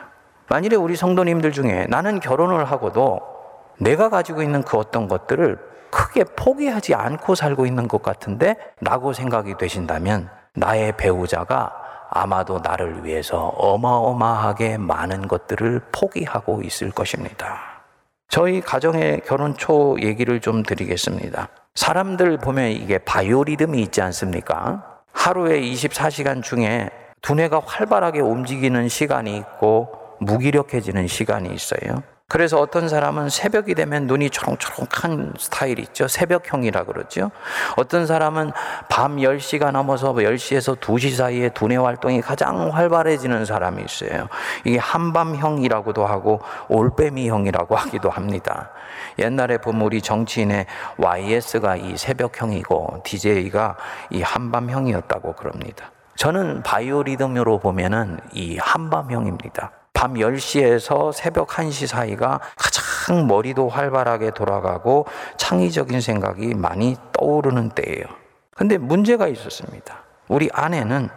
만일에 0.48 0.76
우리 0.76 0.96
성도님들 0.96 1.52
중에 1.52 1.86
나는 1.88 2.20
결혼을 2.20 2.64
하고도 2.64 3.20
내가 3.78 4.08
가지고 4.08 4.42
있는 4.42 4.62
그 4.62 4.76
어떤 4.76 5.08
것들을 5.08 5.58
크게 5.90 6.24
포기하지 6.36 6.94
않고 6.94 7.34
살고 7.34 7.64
있는 7.66 7.88
것 7.88 8.02
같은데 8.02 8.56
라고 8.80 9.12
생각이 9.12 9.56
되신다면 9.56 10.28
나의 10.54 10.96
배우자가 10.96 11.72
아마도 12.10 12.58
나를 12.58 13.04
위해서 13.04 13.48
어마어마하게 13.56 14.78
많은 14.78 15.28
것들을 15.28 15.82
포기하고 15.92 16.62
있을 16.62 16.90
것입니다. 16.90 17.82
저희 18.28 18.60
가정의 18.60 19.22
결혼 19.26 19.56
초 19.56 19.96
얘기를 20.00 20.40
좀 20.40 20.62
드리겠습니다. 20.62 21.48
사람들 21.74 22.38
보면 22.38 22.70
이게 22.70 22.98
바이오리듬이 22.98 23.80
있지 23.82 24.02
않습니까? 24.02 25.00
하루에 25.12 25.60
24시간 25.60 26.42
중에 26.42 26.90
두뇌가 27.22 27.62
활발하게 27.64 28.20
움직이는 28.20 28.88
시간이 28.88 29.36
있고 29.36 29.88
무기력해지는 30.20 31.06
시간이 31.06 31.54
있어요. 31.54 32.02
그래서 32.30 32.60
어떤 32.60 32.90
사람은 32.90 33.30
새벽이 33.30 33.74
되면 33.74 34.06
눈이 34.06 34.28
초롱초롱한 34.28 35.32
스타일이 35.38 35.80
있죠. 35.84 36.06
새벽형이라 36.06 36.84
그러죠. 36.84 37.30
어떤 37.78 38.06
사람은 38.06 38.52
밤 38.90 39.16
10시가 39.16 39.70
넘어서 39.70 40.12
10시에서 40.12 40.78
2시 40.78 41.16
사이에 41.16 41.48
두뇌 41.48 41.76
활동이 41.76 42.20
가장 42.20 42.68
활발해지는 42.68 43.46
사람이 43.46 43.82
있어요. 43.82 44.28
이게 44.64 44.76
한밤형이라고도 44.76 46.04
하고 46.04 46.42
올빼미형이라고 46.68 47.74
하기도 47.74 48.10
합니다. 48.10 48.72
옛날에 49.18 49.56
보면 49.56 49.80
우리 49.80 50.02
정치인의 50.02 50.66
YS가 50.98 51.76
이 51.76 51.96
새벽형이고 51.96 53.04
DJ가 53.04 53.78
이 54.10 54.20
한밤형이었다고 54.20 55.32
그럽니다. 55.32 55.92
저는 56.16 56.62
바이오리듬으로 56.62 57.58
보면은 57.58 58.20
이 58.34 58.58
한밤형입니다. 58.58 59.70
밤 59.92 60.14
10시에서 60.14 61.12
새벽 61.12 61.48
1시 61.48 61.86
사이가 61.86 62.40
가장 62.56 63.26
머리도 63.26 63.68
활발하게 63.68 64.30
돌아가고 64.30 65.06
창의적인 65.36 66.00
생각이 66.00 66.54
많이 66.54 66.96
떠오르는 67.12 67.70
때예요. 67.70 68.04
근데 68.54 68.78
문제가 68.78 69.28
있었습니다. 69.28 70.04
우리 70.28 70.48
아내는 70.52 71.08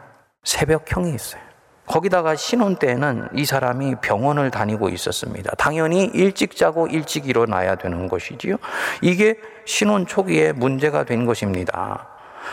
새벽형이 0.43 1.13
있어요. 1.13 1.41
거기다가 1.85 2.35
신혼 2.35 2.77
때는 2.77 3.27
이 3.33 3.43
사람이 3.43 3.95
병원을 4.01 4.49
다니고 4.49 4.89
있었습니다. 4.89 5.53
당연히 5.55 6.05
일찍 6.13 6.55
자고 6.55 6.87
일찍 6.87 7.27
일어나야 7.27 7.75
되는 7.75 8.07
것이지요. 8.07 8.55
이게 9.01 9.35
신혼 9.65 10.05
초기에 10.05 10.53
문제가 10.53 11.03
된 11.03 11.25
것입니다. 11.25 12.07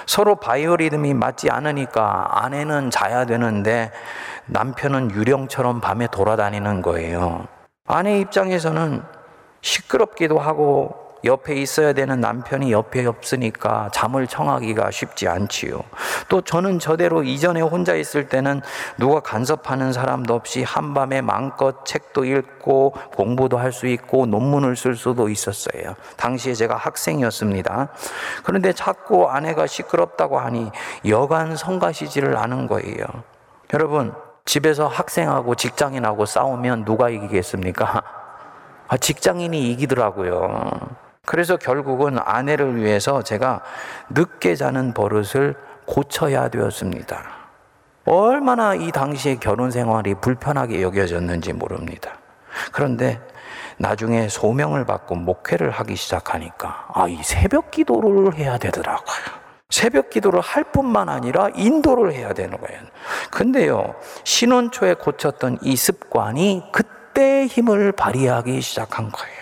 서로 0.06 0.36
바이오리듬이 0.36 1.14
맞지 1.14 1.50
않으니까 1.50 2.44
아내는 2.44 2.90
자야 2.90 3.24
되는데 3.24 3.90
남편은 4.46 5.10
유령처럼 5.12 5.80
밤에 5.80 6.06
돌아다니는 6.08 6.82
거예요. 6.82 7.46
아내 7.86 8.18
입장에서는 8.20 9.02
시끄럽기도 9.60 10.38
하고 10.38 11.07
옆에 11.24 11.54
있어야 11.54 11.92
되는 11.92 12.20
남편이 12.20 12.72
옆에 12.72 13.06
없으니까 13.06 13.90
잠을 13.92 14.26
청하기가 14.26 14.90
쉽지 14.90 15.28
않지요. 15.28 15.80
또 16.28 16.40
저는 16.42 16.78
저대로 16.78 17.22
이전에 17.22 17.60
혼자 17.60 17.94
있을 17.94 18.28
때는 18.28 18.60
누가 18.98 19.20
간섭하는 19.20 19.92
사람도 19.92 20.34
없이 20.34 20.62
한밤에 20.62 21.20
마음껏 21.22 21.84
책도 21.84 22.24
읽고 22.24 22.94
공부도 23.16 23.56
할 23.56 23.68
수 23.78 23.86
있고 23.86 24.26
논문을 24.26 24.76
쓸 24.76 24.96
수도 24.96 25.28
있었어요. 25.28 25.94
당시에 26.16 26.54
제가 26.54 26.76
학생이었습니다. 26.76 27.88
그런데 28.42 28.72
자꾸 28.72 29.28
아내가 29.28 29.66
시끄럽다고 29.66 30.38
하니 30.38 30.70
여간 31.06 31.56
성가시지를 31.56 32.36
않은 32.36 32.66
거예요. 32.66 33.04
여러분, 33.74 34.12
집에서 34.44 34.88
학생하고 34.88 35.54
직장인하고 35.54 36.24
싸우면 36.26 36.86
누가 36.86 37.10
이기겠습니까? 37.10 38.02
아, 38.88 38.96
직장인이 38.96 39.70
이기더라고요. 39.72 41.07
그래서 41.28 41.58
결국은 41.58 42.16
아내를 42.18 42.82
위해서 42.82 43.20
제가 43.20 43.60
늦게 44.08 44.56
자는 44.56 44.94
버릇을 44.94 45.56
고쳐야 45.84 46.48
되었습니다. 46.48 47.22
얼마나 48.06 48.74
이 48.74 48.90
당시에 48.90 49.36
결혼 49.36 49.70
생활이 49.70 50.14
불편하게 50.14 50.80
여겨졌는지 50.80 51.52
모릅니다. 51.52 52.16
그런데 52.72 53.20
나중에 53.76 54.30
소명을 54.30 54.86
받고 54.86 55.16
목회를 55.16 55.70
하기 55.70 55.96
시작하니까 55.96 56.86
아, 56.94 57.06
이 57.08 57.22
새벽 57.22 57.72
기도를 57.72 58.34
해야 58.36 58.56
되더라고요. 58.56 59.18
새벽 59.68 60.08
기도를 60.08 60.40
할 60.40 60.64
뿐만 60.64 61.10
아니라 61.10 61.50
인도를 61.54 62.14
해야 62.14 62.32
되는 62.32 62.58
거예요. 62.58 62.80
근데요, 63.30 63.96
신혼 64.24 64.70
초에 64.70 64.94
고쳤던 64.94 65.58
이 65.60 65.76
습관이 65.76 66.62
그때 66.72 67.44
힘을 67.44 67.92
발휘하기 67.92 68.62
시작한 68.62 69.10
거예요. 69.10 69.37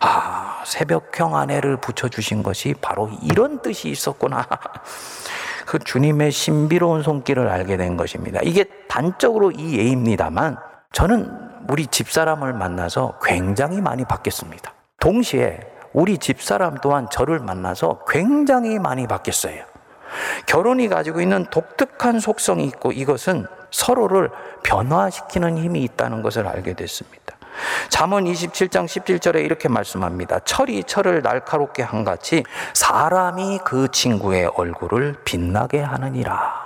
아, 0.00 0.62
새벽형 0.64 1.36
아내를 1.36 1.78
붙여주신 1.78 2.42
것이 2.42 2.74
바로 2.80 3.10
이런 3.22 3.62
뜻이 3.62 3.88
있었구나. 3.88 4.46
그 5.66 5.78
주님의 5.78 6.30
신비로운 6.30 7.02
손길을 7.02 7.48
알게 7.48 7.76
된 7.76 7.96
것입니다. 7.96 8.40
이게 8.42 8.64
단적으로 8.88 9.50
이 9.50 9.78
예입니다만 9.78 10.56
저는 10.92 11.46
우리 11.68 11.86
집사람을 11.86 12.52
만나서 12.52 13.18
굉장히 13.22 13.80
많이 13.80 14.04
바뀌었습니다. 14.04 14.72
동시에 15.00 15.60
우리 15.92 16.18
집사람 16.18 16.76
또한 16.82 17.08
저를 17.10 17.40
만나서 17.40 18.04
굉장히 18.08 18.78
많이 18.78 19.06
바뀌었어요. 19.06 19.64
결혼이 20.46 20.88
가지고 20.88 21.20
있는 21.20 21.46
독특한 21.50 22.20
속성이 22.20 22.64
있고 22.66 22.92
이것은 22.92 23.46
서로를 23.70 24.30
변화시키는 24.62 25.58
힘이 25.58 25.82
있다는 25.82 26.22
것을 26.22 26.46
알게 26.46 26.74
됐습니다. 26.74 27.35
잠언 27.88 28.24
27장 28.24 28.86
17절에 28.86 29.44
이렇게 29.44 29.68
말씀합니다. 29.68 30.40
철이 30.40 30.84
철을 30.84 31.22
날카롭게 31.22 31.82
한 31.82 32.04
같이 32.04 32.44
사람이 32.74 33.60
그 33.64 33.88
친구의 33.90 34.50
얼굴을 34.54 35.16
빛나게 35.24 35.80
하느니라. 35.80 36.65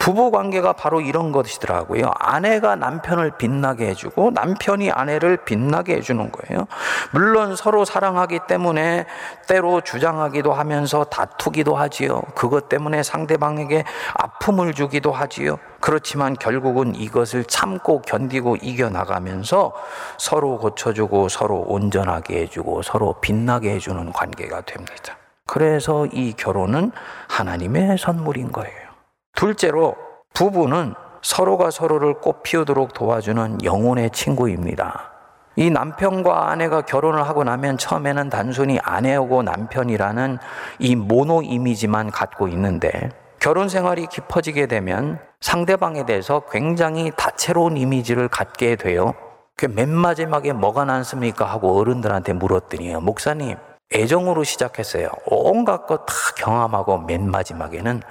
부부 0.00 0.30
관계가 0.30 0.72
바로 0.72 1.02
이런 1.02 1.30
것이더라고요. 1.30 2.10
아내가 2.18 2.74
남편을 2.74 3.32
빛나게 3.36 3.86
해주고 3.88 4.30
남편이 4.30 4.90
아내를 4.90 5.36
빛나게 5.44 5.96
해주는 5.96 6.32
거예요. 6.32 6.66
물론 7.12 7.54
서로 7.54 7.84
사랑하기 7.84 8.40
때문에 8.48 9.04
때로 9.46 9.82
주장하기도 9.82 10.54
하면서 10.54 11.04
다투기도 11.04 11.76
하지요. 11.76 12.22
그것 12.34 12.70
때문에 12.70 13.02
상대방에게 13.02 13.84
아픔을 14.14 14.72
주기도 14.72 15.12
하지요. 15.12 15.58
그렇지만 15.80 16.34
결국은 16.34 16.94
이것을 16.94 17.44
참고 17.44 18.00
견디고 18.00 18.56
이겨나가면서 18.56 19.74
서로 20.16 20.58
고쳐주고 20.58 21.28
서로 21.28 21.62
온전하게 21.66 22.40
해주고 22.40 22.82
서로 22.82 23.16
빛나게 23.20 23.74
해주는 23.74 24.12
관계가 24.12 24.62
됩니다. 24.62 25.18
그래서 25.46 26.06
이 26.06 26.32
결혼은 26.32 26.90
하나님의 27.28 27.98
선물인 27.98 28.50
거예요. 28.50 28.89
둘째로 29.34 29.96
부부는 30.34 30.94
서로가 31.22 31.70
서로를 31.70 32.14
꽃 32.14 32.42
피우도록 32.42 32.94
도와주는 32.94 33.64
영혼의 33.64 34.10
친구입니다. 34.10 35.10
이 35.56 35.68
남편과 35.68 36.50
아내가 36.50 36.82
결혼을 36.82 37.26
하고 37.26 37.44
나면 37.44 37.76
처음에는 37.76 38.30
단순히 38.30 38.78
아내하고 38.82 39.42
남편이라는 39.42 40.38
이 40.78 40.96
모노 40.96 41.42
이미지만 41.42 42.10
갖고 42.10 42.48
있는데 42.48 43.10
결혼 43.40 43.68
생활이 43.68 44.06
깊어지게 44.06 44.66
되면 44.66 45.18
상대방에 45.40 46.06
대해서 46.06 46.42
굉장히 46.50 47.10
다채로운 47.16 47.76
이미지를 47.76 48.28
갖게 48.28 48.76
돼요. 48.76 49.14
그 49.56 49.66
맨 49.66 49.90
마지막에 49.90 50.54
뭐가 50.54 50.86
남습니까? 50.86 51.44
하고 51.44 51.78
어른들한테 51.78 52.32
물었더니요. 52.32 53.00
목사님, 53.00 53.56
애정으로 53.92 54.44
시작했어요. 54.44 55.08
온갖 55.26 55.86
것 55.86 56.06
다 56.06 56.14
경험하고 56.36 56.98
맨 56.98 57.30
마지막에는 57.30 58.02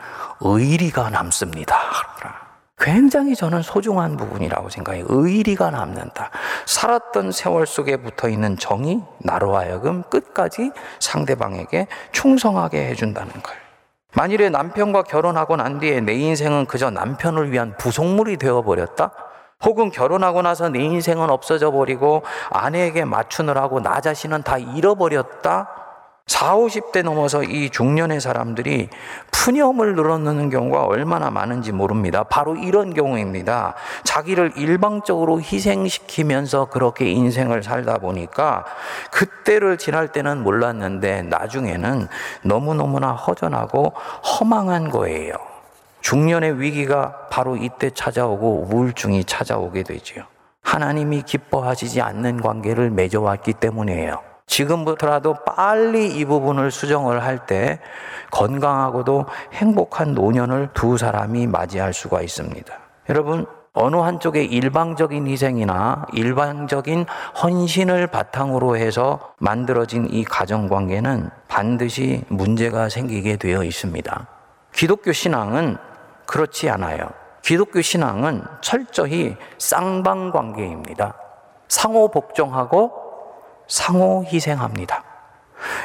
의리가 0.41 1.09
남습니다. 1.09 1.77
굉장히 2.77 3.35
저는 3.35 3.61
소중한 3.61 4.15
부분이라고 4.15 4.69
생각해요. 4.69 5.05
의리가 5.09 5.69
남는다. 5.71 6.29
살았던 6.65 7.31
세월 7.33 7.67
속에 7.67 7.97
붙어 7.97 8.29
있는 8.29 8.57
정이 8.57 9.01
나로 9.19 9.57
하여금 9.57 10.03
끝까지 10.03 10.71
상대방에게 10.99 11.87
충성하게 12.13 12.87
해준다는 12.87 13.31
거예요. 13.41 13.59
만일에 14.13 14.49
남편과 14.49 15.03
결혼하고 15.03 15.57
난 15.57 15.79
뒤에 15.79 15.99
내 16.01 16.13
인생은 16.13 16.65
그저 16.65 16.89
남편을 16.89 17.51
위한 17.51 17.75
부속물이 17.77 18.37
되어버렸다? 18.37 19.11
혹은 19.65 19.91
결혼하고 19.91 20.41
나서 20.41 20.69
내 20.69 20.79
인생은 20.79 21.29
없어져 21.29 21.71
버리고 21.71 22.23
아내에게 22.49 23.03
맞추느라고 23.03 23.81
나 23.81 23.99
자신은 23.99 24.43
다 24.43 24.57
잃어버렸다? 24.57 25.67
4, 26.27 26.55
50대 26.55 27.03
넘어서 27.03 27.43
이 27.43 27.69
중년의 27.69 28.21
사람들이 28.21 28.87
푸념을 29.31 29.95
늘어놓는 29.95 30.49
경우가 30.49 30.85
얼마나 30.85 31.31
많은지 31.31 31.71
모릅니다. 31.71 32.23
바로 32.23 32.55
이런 32.55 32.93
경우입니다. 32.93 33.73
자기를 34.03 34.53
일방적으로 34.55 35.41
희생시키면서 35.41 36.65
그렇게 36.65 37.09
인생을 37.09 37.63
살다 37.63 37.97
보니까 37.97 38.63
그때를 39.11 39.77
지날 39.77 40.09
때는 40.09 40.43
몰랐는데 40.43 41.23
나중에는 41.23 42.07
너무너무나 42.43 43.11
허전하고 43.11 43.93
허망한 44.39 44.91
거예요. 44.91 45.48
중년의 46.01 46.59
위기가 46.59 47.27
바로 47.29 47.55
이때 47.55 47.89
찾아오고 47.89 48.67
우울증이 48.71 49.25
찾아오게 49.25 49.83
되지요. 49.83 50.23
하나님이 50.61 51.23
기뻐하시지 51.23 52.01
않는 52.01 52.41
관계를 52.41 52.89
맺어왔기 52.91 53.53
때문이에요. 53.53 54.21
지금부터라도 54.45 55.35
빨리 55.45 56.07
이 56.07 56.25
부분을 56.25 56.71
수정을 56.71 57.23
할 57.23 57.45
때 57.45 57.79
건강하고도 58.31 59.25
행복한 59.53 60.13
노년을 60.13 60.69
두 60.73 60.97
사람이 60.97 61.47
맞이할 61.47 61.93
수가 61.93 62.21
있습니다. 62.21 62.73
여러분, 63.09 63.45
어느 63.73 63.95
한쪽의 63.95 64.45
일방적인 64.47 65.27
희생이나 65.27 66.05
일방적인 66.13 67.05
헌신을 67.41 68.07
바탕으로 68.07 68.77
해서 68.77 69.33
만들어진 69.37 70.07
이 70.09 70.23
가정 70.23 70.67
관계는 70.67 71.29
반드시 71.47 72.23
문제가 72.27 72.89
생기게 72.89 73.37
되어 73.37 73.63
있습니다. 73.63 74.27
기독교 74.73 75.11
신앙은 75.11 75.77
그렇지 76.29 76.69
않아요. 76.69 77.09
기독교 77.41 77.81
신앙은 77.81 78.43
철저히 78.61 79.35
쌍방 79.57 80.31
관계입니다. 80.31 81.15
상호 81.67 82.07
복종하고 82.07 82.91
상호 83.67 84.23
희생합니다. 84.23 85.03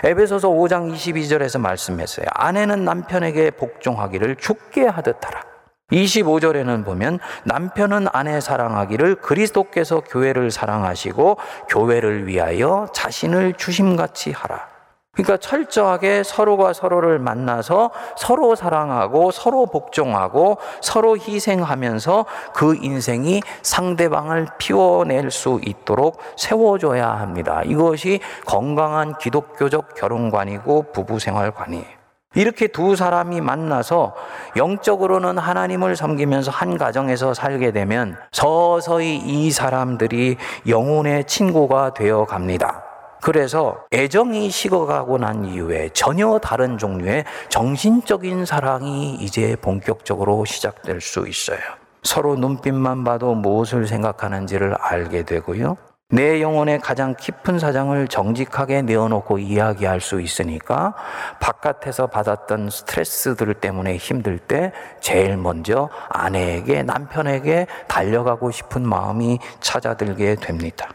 에베소서 0.02 0.50
5장 0.50 0.92
22절에서 0.92 1.58
말씀했어요. 1.60 2.26
아내는 2.34 2.84
남편에게 2.84 3.52
복종하기를 3.52 4.36
죽게 4.36 4.86
하듯 4.86 5.24
하라. 5.24 5.44
25절에는 5.90 6.84
보면 6.84 7.20
남편은 7.44 8.08
아내 8.12 8.38
사랑하기를 8.38 9.16
그리스도께서 9.16 10.00
교회를 10.00 10.50
사랑하시고 10.50 11.38
교회를 11.70 12.26
위하여 12.26 12.86
자신을 12.92 13.54
주심같이 13.54 14.32
하라. 14.32 14.73
그러니까 15.14 15.36
철저하게 15.36 16.22
서로가 16.22 16.72
서로를 16.72 17.18
만나서 17.18 17.90
서로 18.16 18.54
사랑하고 18.54 19.30
서로 19.30 19.66
복종하고 19.66 20.58
서로 20.80 21.16
희생하면서 21.16 22.26
그 22.54 22.76
인생이 22.76 23.40
상대방을 23.62 24.48
피워낼 24.58 25.30
수 25.30 25.60
있도록 25.64 26.18
세워줘야 26.36 27.08
합니다. 27.08 27.62
이것이 27.64 28.20
건강한 28.44 29.16
기독교적 29.18 29.94
결혼관이고 29.94 30.92
부부생활관이에요. 30.92 32.04
이렇게 32.36 32.66
두 32.66 32.96
사람이 32.96 33.40
만나서 33.40 34.14
영적으로는 34.56 35.38
하나님을 35.38 35.94
섬기면서 35.94 36.50
한 36.50 36.76
가정에서 36.76 37.32
살게 37.32 37.70
되면 37.70 38.16
서서히 38.32 39.16
이 39.16 39.52
사람들이 39.52 40.36
영혼의 40.66 41.26
친구가 41.26 41.94
되어 41.94 42.24
갑니다. 42.24 42.83
그래서 43.24 43.78
애정이 43.90 44.50
식어가고 44.50 45.16
난 45.16 45.46
이후에 45.46 45.88
전혀 45.94 46.38
다른 46.38 46.76
종류의 46.76 47.24
정신적인 47.48 48.44
사랑이 48.44 49.14
이제 49.14 49.56
본격적으로 49.62 50.44
시작될 50.44 51.00
수 51.00 51.26
있어요. 51.26 51.58
서로 52.02 52.36
눈빛만 52.36 53.02
봐도 53.02 53.34
무엇을 53.34 53.86
생각하는지를 53.86 54.74
알게 54.78 55.22
되고요. 55.22 55.78
내 56.10 56.42
영혼의 56.42 56.80
가장 56.80 57.14
깊은 57.18 57.58
사장을 57.58 58.08
정직하게 58.08 58.82
내어놓고 58.82 59.38
이야기할 59.38 60.02
수 60.02 60.20
있으니까 60.20 60.92
바깥에서 61.40 62.08
받았던 62.08 62.68
스트레스들 62.68 63.54
때문에 63.54 63.96
힘들 63.96 64.38
때 64.38 64.70
제일 65.00 65.38
먼저 65.38 65.88
아내에게 66.10 66.82
남편에게 66.82 67.68
달려가고 67.88 68.50
싶은 68.50 68.86
마음이 68.86 69.38
찾아들게 69.60 70.34
됩니다. 70.34 70.90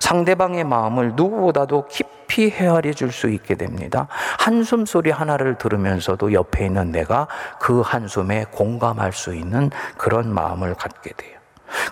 상대방의 0.00 0.64
마음을 0.64 1.12
누구보다도 1.16 1.86
깊이 1.88 2.50
헤아려 2.50 2.92
줄 2.92 3.12
수 3.12 3.28
있게 3.28 3.54
됩니다. 3.54 4.06
한숨 4.38 4.86
소리 4.86 5.10
하나를 5.10 5.58
들으면서도 5.58 6.32
옆에 6.32 6.66
있는 6.66 6.92
내가 6.92 7.26
그 7.58 7.80
한숨에 7.80 8.44
공감할 8.50 9.12
수 9.12 9.34
있는 9.34 9.70
그런 9.96 10.32
마음을 10.32 10.74
갖게 10.74 11.12
돼요. 11.16 11.38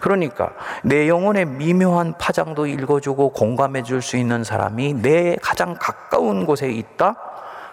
그러니까 0.01 0.53
내 0.85 1.09
영혼의 1.09 1.45
미묘한 1.47 2.15
파장도 2.19 2.67
읽어주고 2.67 3.31
공감해 3.31 3.83
줄 3.83 4.01
수 4.01 4.17
있는 4.17 4.45
사람이 4.45 4.95
내 4.95 5.37
가장 5.43 5.75
가까운 5.79 6.47
곳에 6.47 6.71
있다? 6.71 7.15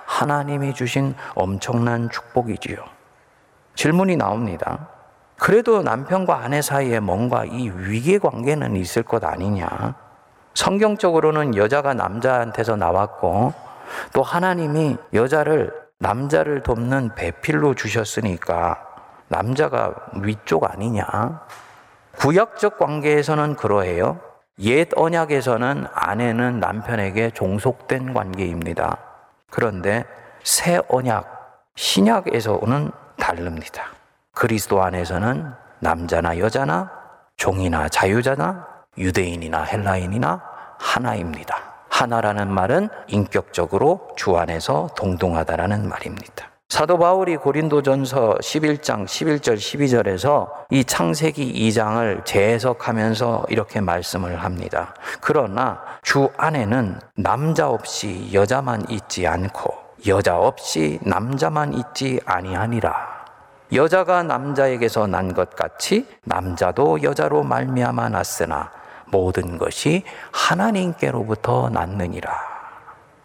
하나님이 0.05 0.73
주신 0.73 1.15
엄청난 1.35 2.09
축복이지요. 2.09 2.77
질문이 3.75 4.17
나옵니다. 4.17 4.89
그래도 5.37 5.81
남편과 5.81 6.37
아내 6.37 6.61
사이에 6.61 6.99
뭔가 6.99 7.45
이 7.45 7.69
위계 7.69 8.17
관계는 8.17 8.75
있을 8.75 9.03
것 9.03 9.23
아니냐? 9.23 9.95
성경적으로는 10.53 11.55
여자가 11.55 11.93
남자한테서 11.93 12.75
나왔고 12.75 13.53
또 14.13 14.23
하나님이 14.23 14.97
여자를 15.13 15.73
남자를 15.99 16.61
돕는 16.63 17.15
배필로 17.15 17.75
주셨으니까 17.75 18.83
남자가 19.27 19.93
위쪽 20.21 20.69
아니냐? 20.69 21.41
구약적 22.17 22.77
관계에서는 22.77 23.55
그러해요. 23.55 24.19
옛 24.59 24.89
언약에서는 24.95 25.87
아내는 25.93 26.59
남편에게 26.59 27.31
종속된 27.31 28.13
관계입니다. 28.13 28.97
그런데 29.49 30.05
새 30.43 30.79
언약, 30.89 31.71
신약에서는 31.75 32.91
다릅니다. 33.17 33.85
그리스도 34.33 34.83
안에서는 34.83 35.53
남자나 35.79 36.37
여자나 36.37 36.91
종이나 37.37 37.89
자유자나 37.89 38.72
유대인이나 38.97 39.63
헬라인이나 39.63 40.41
하나입니다. 40.79 41.55
하나라는 41.89 42.51
말은 42.51 42.89
인격적으로 43.07 44.09
주 44.15 44.37
안에서 44.37 44.89
동등하다라는 44.95 45.87
말입니다. 45.87 46.49
사도 46.69 46.97
바울이 46.97 47.37
고린도전서 47.37 48.37
11장 48.41 49.05
11절 49.05 49.57
12절에서 49.57 50.49
이 50.71 50.83
창세기 50.83 51.53
2장을 51.69 52.25
재해석하면서 52.25 53.45
이렇게 53.49 53.79
말씀을 53.79 54.43
합니다. 54.43 54.95
그러나 55.21 55.79
주 56.01 56.31
안에는 56.35 56.99
남자 57.17 57.69
없이 57.69 58.29
여자만 58.33 58.85
있지 58.89 59.27
않고 59.27 59.71
여자 60.07 60.39
없이 60.39 60.99
남자만 61.03 61.73
있지 61.75 62.19
아니하니라. 62.25 63.23
여자가 63.73 64.23
남자에게서 64.23 65.05
난 65.07 65.33
것 65.33 65.55
같이 65.55 66.07
남자도 66.23 67.03
여자로 67.03 67.43
말미암아 67.43 68.09
났으나 68.09 68.71
모든 69.13 69.59
것이 69.59 70.03
하나님께로부터 70.31 71.69
났느니라. 71.69 72.31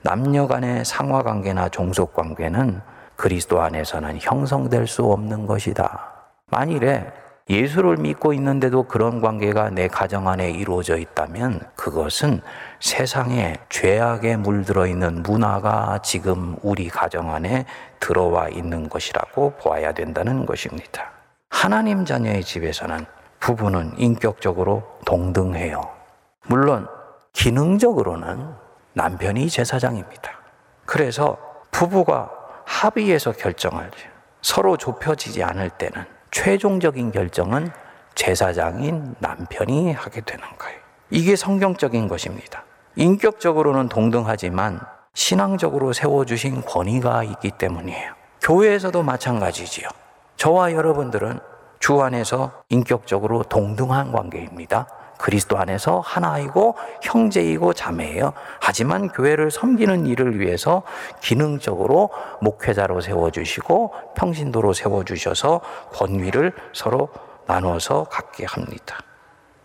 남녀 0.03 0.46
간의 0.46 0.85
상하 0.85 1.22
관계나 1.22 1.70
종속 1.70 2.12
관계는 2.14 2.81
그리스도 3.16 3.61
안에서는 3.61 4.18
형성될 4.20 4.87
수 4.87 5.05
없는 5.07 5.46
것이다. 5.46 6.12
만일에 6.51 7.11
예수를 7.51 7.96
믿고 7.96 8.35
있는데도 8.35 8.83
그런 8.83 9.22
관계가 9.22 9.70
내 9.70 9.88
가정 9.88 10.29
안에 10.29 10.51
이루어져 10.51 10.98
있다면 10.98 11.61
그것은 11.74 12.42
세상에 12.79 13.55
죄악에 13.70 14.37
물들어 14.37 14.87
있는 14.87 15.22
문화가 15.22 15.98
지금 16.03 16.57
우리 16.62 16.88
가정 16.88 17.35
안에 17.35 17.64
들어와 18.01 18.51
있는 18.51 18.90
것이라고 18.90 19.55
보아야 19.59 19.92
된다는 19.92 20.44
것입니다. 20.44 21.11
하나님 21.48 22.05
자녀의 22.05 22.44
집에서는 22.44 23.07
부부는 23.40 23.98
인격적으로 23.98 24.83
동등해요. 25.05 25.83
물론 26.46 26.88
기능적으로는 27.33 28.53
남편이 28.94 29.48
제사장입니다. 29.48 30.33
그래서 30.85 31.37
부부가 31.70 32.31
합의해서 32.64 33.33
결정을 33.33 33.90
서로 34.42 34.77
좁혀지지 34.77 35.42
않을 35.42 35.70
때는 35.70 36.05
최종적인 36.31 37.12
결정은 37.12 37.70
제사장인 38.14 39.14
남편이 39.20 39.92
하게 39.92 40.20
되는 40.20 40.44
거예요. 40.59 40.79
이게 41.11 41.37
성경적인 41.37 42.09
것입니다. 42.09 42.64
인격적으로는 42.96 43.88
동등하지만 43.88 44.81
신앙적으로 45.14 45.92
세워주신 45.92 46.62
권위가 46.62 47.24
있기 47.24 47.53
때문이에요. 47.53 48.14
교회에서도 48.40 49.03
마찬가지지요. 49.03 49.88
저와 50.37 50.72
여러분들은 50.72 51.40
주 51.79 52.01
안에서 52.03 52.53
인격적으로 52.69 53.43
동등한 53.45 54.12
관계입니다. 54.12 54.87
그리스도 55.19 55.59
안에서 55.59 56.01
하나이고 56.01 56.77
형제이고 57.03 57.73
자매예요. 57.73 58.33
하지만 58.61 59.09
교회를 59.09 59.51
섬기는 59.51 60.07
일을 60.07 60.38
위해서 60.38 60.83
기능적으로 61.21 62.11
목회자로 62.41 63.01
세워주시고 63.01 63.93
평신도로 64.17 64.73
세워주셔서 64.73 65.61
권위를 65.93 66.53
서로 66.73 67.09
나눠서 67.47 68.05
갖게 68.05 68.47
합니다. 68.47 68.99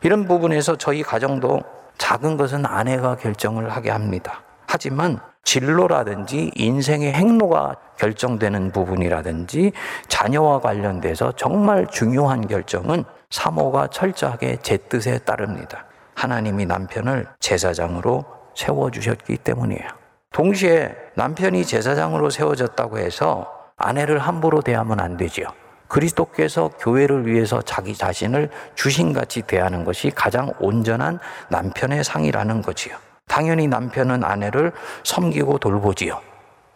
이런 0.01 0.27
부분에서 0.27 0.77
저희 0.77 1.03
가정도 1.03 1.61
작은 1.97 2.37
것은 2.37 2.65
아내가 2.65 3.15
결정을 3.15 3.69
하게 3.69 3.91
합니다. 3.91 4.42
하지만 4.73 5.19
진로라든지 5.43 6.49
인생의 6.55 7.13
행로가 7.13 7.75
결정되는 7.99 8.71
부분이라든지 8.71 9.71
자녀와 10.07 10.61
관련돼서 10.61 11.31
정말 11.33 11.85
중요한 11.85 12.47
결정은 12.47 13.03
사모가 13.29 13.89
철저하게 13.91 14.57
제 14.63 14.77
뜻에 14.77 15.19
따릅니다. 15.19 15.85
하나님이 16.15 16.65
남편을 16.65 17.27
제사장으로 17.39 18.25
세워주셨기 18.55 19.37
때문이에요. 19.37 19.87
동시에 20.31 20.95
남편이 21.17 21.65
제사장으로 21.65 22.31
세워졌다고 22.31 22.97
해서 22.97 23.51
아내를 23.77 24.17
함부로 24.17 24.61
대하면 24.61 24.99
안 24.99 25.17
되지요. 25.17 25.45
그리스도께서 25.87 26.71
교회를 26.79 27.27
위해서 27.27 27.61
자기 27.61 27.93
자신을 27.93 28.49
주신같이 28.73 29.43
대하는 29.43 29.83
것이 29.83 30.09
가장 30.09 30.51
온전한 30.59 31.19
남편의 31.49 32.03
상이라는 32.03 32.63
거지요. 32.63 32.97
당연히 33.27 33.67
남편은 33.67 34.23
아내를 34.23 34.71
섬기고 35.03 35.57
돌보지요. 35.57 36.21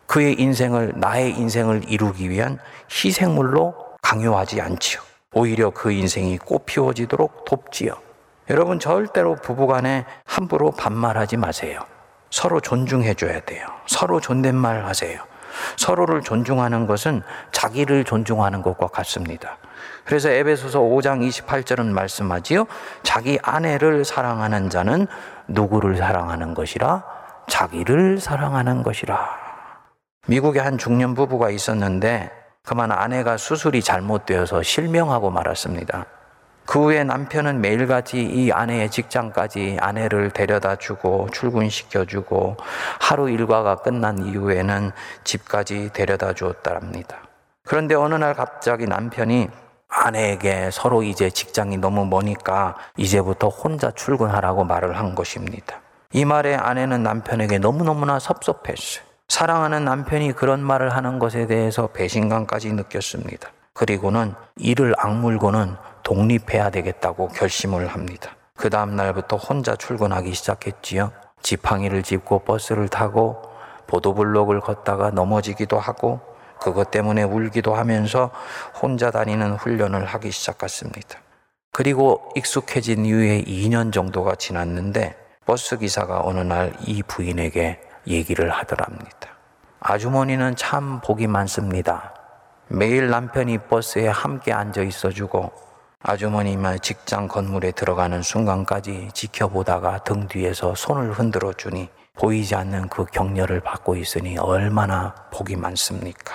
그의 0.07 0.39
인생을, 0.39 0.93
나의 0.95 1.31
인생을 1.38 1.83
이루기 1.88 2.29
위한 2.29 2.60
희생물로 2.91 3.75
강요하지 4.01 4.62
않지요. 4.62 5.01
오히려 5.33 5.69
그 5.69 5.91
인생이 5.91 6.38
꽃피워지도록 6.39 7.45
돕지요. 7.45 7.93
여러분, 8.49 8.79
절대로 8.79 9.36
부부간에 9.36 10.05
함부로 10.25 10.71
반말하지 10.71 11.38
마세요. 11.38 11.81
서로 12.29 12.62
존중해 12.62 13.13
줘야 13.15 13.41
돼요. 13.41 13.67
서로 13.86 14.21
존댓말 14.21 14.86
하세요. 14.86 15.21
서로를 15.75 16.21
존중하는 16.21 16.88
것은 16.88 17.21
자기를 17.51 18.05
존중하는 18.05 18.62
것과 18.62 18.88
같습니다. 18.88 19.57
그래서 20.08 20.30
에베소서 20.30 20.80
5장 20.80 21.28
28절은 21.28 21.88
말씀하지요. 21.88 22.65
자기 23.04 23.38
아내를 23.41 24.06
사랑하는 24.06 24.70
자는 24.70 25.06
누구를 25.50 25.98
사랑하는 25.98 26.54
것이라? 26.54 27.04
자기를 27.48 28.20
사랑하는 28.20 28.84
것이라. 28.84 29.30
미국에 30.28 30.62
한 30.62 30.78
중년 30.78 31.13
부부가 31.13 31.50
있었는데 31.50 32.32
그만 32.63 32.93
아내가 32.93 33.36
수술이 33.36 33.82
잘못되어서 33.82 34.63
실명하고 34.63 35.30
말았습니다. 35.30 36.06
그 36.65 36.84
후에 36.84 37.04
남편은 37.04 37.60
매일같이 37.60 38.22
이 38.22 38.52
아내의 38.54 38.89
직장까지 38.89 39.78
아내를 39.82 40.32
데려다 40.32 40.78
주고 40.78 41.28
출근시켜 41.34 42.06
주고 42.06 42.56
하루 43.02 43.30
일과가 43.30 43.78
끝난 43.78 44.26
이후에는 44.26 44.91
집까지 45.26 45.91
데려다 45.91 46.32
주었다랍니다. 46.32 47.17
그런데 47.65 47.96
어느 47.96 48.15
날 48.15 48.34
갑자기 48.34 48.86
남편이 48.86 49.50
아내에게 49.89 50.69
서로 50.71 51.04
이제 51.04 51.30
직장이 51.30 51.78
너무 51.78 52.06
머니까 52.06 52.76
이제부터 52.97 53.50
혼자 53.50 53.91
출근하라고 53.91 54.63
말을 54.63 54.97
한 54.97 55.15
것입니다. 55.15 55.82
이 56.13 56.26
말에 56.26 56.56
아내는 56.56 57.04
남편에게 57.04 57.60
너무너무나 57.60 58.19
섭섭했어요. 58.19 59.06
사랑하는 59.28 59.84
남편이 59.84 60.34
그런 60.34 60.62
말을 60.62 60.95
하는 60.95 61.19
것에 61.19 61.47
대해서 61.47 61.88
배신감까지 61.88 62.71
느꼈습니다. 62.73 63.50
그리고는 63.73 64.34
이를 64.56 64.93
악물고는 64.97 65.76
독립해야 66.04 66.69
되겠다고 66.69 67.28
결심을 67.28 67.88
합니다. 67.88 68.32
그 68.56 68.69
다음 68.69 68.95
날부터 68.95 69.36
혼자 69.36 69.76
출근하기 69.76 70.34
시작했지요. 70.34 71.12
지팡이를 71.41 72.02
짚고 72.04 72.39
버스를 72.39 72.88
타고 72.88 73.41
보도블록을 73.88 74.62
걷다가 74.62 75.12
넘어지기도 75.12 75.78
하고 75.78 76.19
그것 76.60 76.91
때문에 76.91 77.24
울기도 77.24 77.76
하면서 77.76 78.32
혼자 78.82 79.12
다니는 79.12 79.56
훈련을 79.56 80.06
하기 80.06 80.32
시작했습니다. 80.32 81.20
그리고 81.72 82.30
익숙해진 82.36 83.06
이후에 83.06 83.43
2년 83.43 83.93
정도가 83.93 84.36
지났는데 84.36 85.15
버스 85.46 85.78
기사가 85.78 86.22
어느 86.24 86.39
날 86.39 86.74
이 86.88 87.04
부인에게 87.04 87.80
얘기를 88.08 88.50
하더랍니다. 88.50 89.30
아주머니는 89.80 90.56
참 90.56 91.02
복이 91.02 91.28
많습니다. 91.28 92.13
매일 92.70 93.10
남편이 93.10 93.60
버스에 93.70 94.08
함께 94.08 94.52
앉아 94.52 94.82
있어주고 94.82 95.52
아주머니만 96.04 96.80
직장 96.82 97.28
건물에 97.28 97.72
들어가는 97.72 98.22
순간까지 98.22 99.10
지켜보다가 99.13 100.00
등 100.00 100.28
뒤에서 100.28 100.76
손을 100.76 101.12
흔들어 101.13 101.54
주니 101.54 101.89
보이지 102.15 102.56
않는 102.56 102.89
그 102.89 103.06
격려를 103.06 103.60
받고 103.62 103.96
있으니 103.96 104.38
얼마나 104.38 105.13
복이 105.32 105.56
많습니까? 105.56 106.34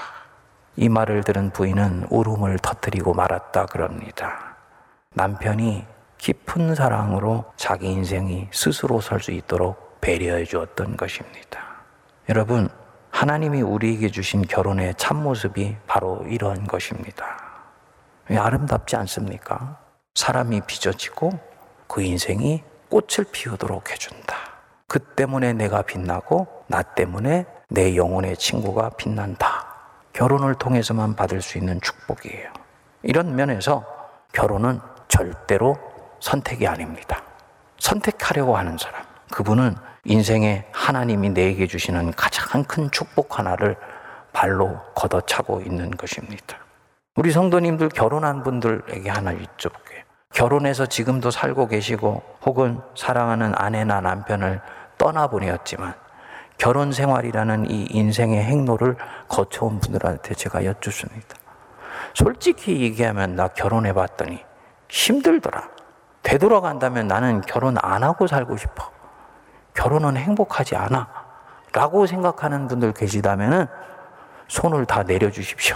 이 0.77 0.89
말을 0.89 1.23
들은 1.25 1.51
부인은 1.51 2.07
울음을 2.11 2.59
터뜨리고 2.59 3.15
말았다 3.15 3.67
그럽니다. 3.67 4.57
남편이 5.15 5.85
깊은 6.19 6.75
사랑으로 6.75 7.45
자기 7.57 7.89
인생이 7.89 8.49
스스로 8.53 9.01
설 9.01 9.21
수 9.21 9.33
있도록 9.33 10.01
배려해 10.01 10.45
주었던 10.45 10.97
것입니다. 10.97 11.61
여러분, 12.29 12.69
하나님이 13.11 13.61
우리에게 13.61 14.09
주신 14.09 14.43
결혼의 14.43 14.95
참모습이 14.97 15.77
바로 15.87 16.25
이런 16.29 16.67
것입니다. 16.67 17.37
아름답지 18.29 18.97
않습니까? 18.97 19.79
사람이 20.15 20.63
빚어지고 20.67 21.39
그 21.87 22.03
인생이 22.03 22.63
꽃을 22.89 23.27
피우도록 23.31 23.91
해준다. 23.91 24.37
그 24.87 24.99
때문에 24.99 25.53
내가 25.53 25.83
빛나고 25.83 26.47
나 26.69 26.83
때문에 26.83 27.47
내 27.69 27.97
영혼의 27.97 28.37
친구가 28.37 28.91
빛난다. 28.91 29.62
결혼을 30.13 30.55
통해서만 30.55 31.17
받을 31.17 31.41
수 31.41 31.59
있는 31.59 31.81
축복이에요. 31.81 32.53
이런 33.03 33.35
면에서 33.35 33.85
결혼은 34.33 34.81
절대로 35.09 35.77
선택이 36.21 36.67
아닙니다. 36.67 37.23
선택하려고 37.79 38.57
하는 38.57 38.79
사람. 38.79 39.03
그분은 39.31 39.75
인생에 40.05 40.67
하나님이 40.73 41.31
내게 41.31 41.67
주시는 41.67 42.13
가장 42.13 42.65
큰 42.65 42.91
축복 42.91 43.39
하나를 43.39 43.77
발로 44.33 44.81
걷어차고 44.95 45.63
있는 45.63 45.91
것입니다. 45.91 46.59
우리 47.17 47.31
성도님들 47.31 47.91
결혼한 47.91 48.43
분들에게 48.43 49.09
하나 49.11 49.33
여쭤볼게요. 49.33 50.03
결혼해서 50.33 50.87
지금도 50.87 51.31
살고 51.31 51.69
계시고 51.69 52.23
혹은 52.47 52.81
사랑하는 52.97 53.53
아내나 53.55 54.01
남편을 54.01 54.61
떠나보내었지만 54.97 55.95
결혼 56.63 56.93
생활이라는 56.93 57.69
이 57.73 57.89
인생의 57.91 58.41
행로를 58.41 58.97
거쳐온 59.27 59.81
분들한테 59.81 60.35
제가 60.35 60.65
여쭙습니다. 60.65 61.37
솔직히 62.15 62.83
얘기하면 62.83 63.35
나 63.35 63.49
결혼해 63.49 63.93
봤더니 63.93 64.45
힘들더라. 64.89 65.69
되돌아간다면 66.23 67.09
나는 67.09 67.41
결혼 67.41 67.75
안 67.83 68.05
하고 68.05 68.29
살고 68.29 68.57
싶어. 68.59 68.93
결혼은 69.75 70.17
행복하지 70.17 70.77
않아. 70.77 71.09
라고 71.73 72.07
생각하는 72.07 72.69
분들 72.69 72.93
계시다면 72.93 73.67
손을 74.47 74.87
다 74.87 75.03
내려주십시오. 75.03 75.75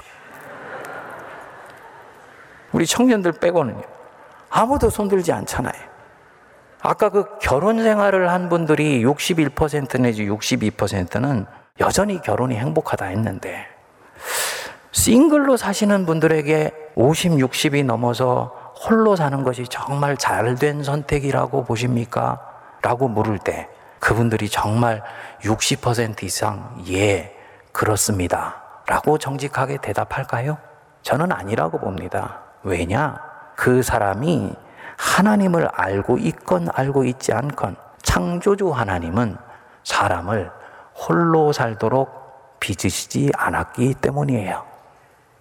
우리 2.71 2.87
청년들 2.87 3.33
빼고는요. 3.41 3.83
아무도 4.51 4.89
손들지 4.89 5.33
않잖아요. 5.33 5.86
아까 6.87 7.09
그 7.09 7.25
결혼 7.41 7.83
생활을 7.83 8.31
한 8.31 8.49
분들이 8.49 9.03
61% 9.05 10.01
내지 10.01 10.25
62%는 10.25 11.45
여전히 11.81 12.23
결혼이 12.23 12.55
행복하다 12.55 13.07
했는데 13.07 13.67
싱글로 14.93 15.57
사시는 15.57 16.07
분들에게 16.07 16.71
50, 16.95 17.33
60이 17.33 17.85
넘어서 17.85 18.73
홀로 18.85 19.17
사는 19.17 19.43
것이 19.43 19.67
정말 19.69 20.17
잘된 20.17 20.85
선택이라고 20.85 21.65
보십니까? 21.65 22.41
라고 22.83 23.09
물을 23.09 23.39
때 23.41 23.69
그분들이 23.99 24.49
정말 24.49 25.03
60% 25.43 26.23
이상 26.23 26.77
예, 26.89 27.35
그렇습니다. 27.73 28.63
라고 28.87 29.19
정직하게 29.19 29.79
대답할까요? 29.79 30.57
저는 31.03 31.33
아니라고 31.33 31.81
봅니다. 31.81 32.43
왜냐? 32.63 33.21
그 33.57 33.83
사람이 33.83 34.55
하나님을 34.97 35.69
알고 35.73 36.19
있건 36.19 36.69
알고 36.73 37.05
있지 37.05 37.33
않건 37.33 37.77
창조주 38.03 38.71
하나님은 38.71 39.37
사람을 39.85 40.51
홀로 40.95 41.53
살도록 41.53 42.59
빚으시지 42.61 43.33
않았기 43.37 43.95
때문이에요. 43.95 44.65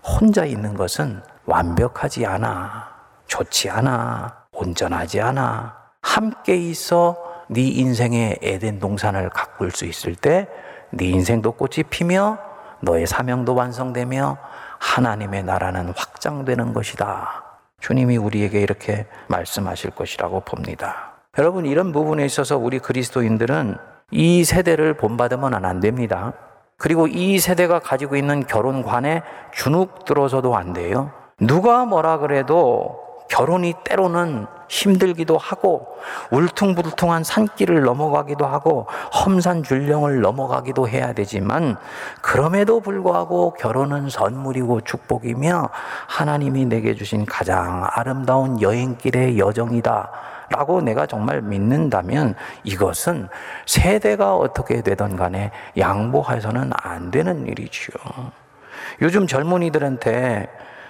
혼자 0.03 0.45
있는 0.45 0.75
것은 0.75 1.21
완벽하지 1.45 2.25
않아, 2.25 2.89
좋지 3.27 3.69
않아, 3.69 4.45
온전하지 4.51 5.21
않아. 5.21 5.75
함께 6.01 6.55
있어 6.55 7.17
네 7.47 7.61
인생의 7.61 8.39
에덴 8.41 8.79
동산을 8.79 9.29
가꿀 9.29 9.71
수 9.71 9.85
있을 9.85 10.15
때 10.15 10.47
네 10.91 11.05
인생도 11.07 11.53
꽃이 11.53 11.83
피며 11.89 12.37
너의 12.79 13.05
사명도 13.05 13.53
완성되며 13.55 14.37
하나님의 14.79 15.43
나라는 15.43 15.93
확장되는 15.95 16.73
것이다. 16.73 17.43
주님이 17.85 18.17
우리에게 18.17 18.61
이렇게 18.61 19.05
말씀하실 19.27 19.91
것이라고 19.91 20.39
봅니다. 20.39 21.13
여러분 21.37 21.67
이런 21.67 21.91
부분에 21.91 22.25
있어서 22.25 22.57
우리 22.57 22.79
그리스도인들은 22.79 23.77
이 24.09 24.43
세대를 24.43 24.95
본받으면 24.95 25.53
안 25.53 25.79
됩니다. 25.81 26.33
그리고 26.77 27.05
이 27.05 27.37
세대가 27.37 27.77
가지고 27.77 28.15
있는 28.15 28.47
결혼관에 28.47 29.21
주눅 29.53 30.03
들어서도 30.05 30.55
안 30.55 30.73
돼요. 30.73 31.11
누가 31.39 31.85
뭐라 31.85 32.17
그래도 32.17 33.04
결혼이 33.29 33.73
때로는 33.83 34.47
힘들기도 34.67 35.37
하고 35.37 35.87
울퉁불퉁한 36.31 37.23
산길을 37.23 37.81
넘어가기도 37.81 38.45
하고 38.45 38.87
험산 39.13 39.63
줄령을 39.63 40.21
넘어가기도 40.21 40.87
해야 40.87 41.13
되지만 41.13 41.77
그럼에도 42.21 42.79
불구하고 42.79 43.53
결혼은 43.53 44.09
선물이고 44.09 44.81
축복이며 44.81 45.69
하나님이 46.07 46.65
내게 46.65 46.95
주신 46.95 47.25
가장 47.25 47.87
아름다운 47.91 48.61
여행길의 48.61 49.37
여정이다. 49.37 50.11
라고 50.49 50.79
내가 50.79 51.07
정말 51.07 51.41
믿는다면 51.41 52.35
이것은 52.63 53.29
세대가 53.65 54.35
어떻게 54.35 54.83
되던 54.83 55.15
간에 55.15 55.51
양보해서는 55.75 56.69
안 56.75 57.09
되는 57.09 57.47
일이지요. 57.47 57.95
요즘 59.01 59.25
젊은이들한테 59.25 60.47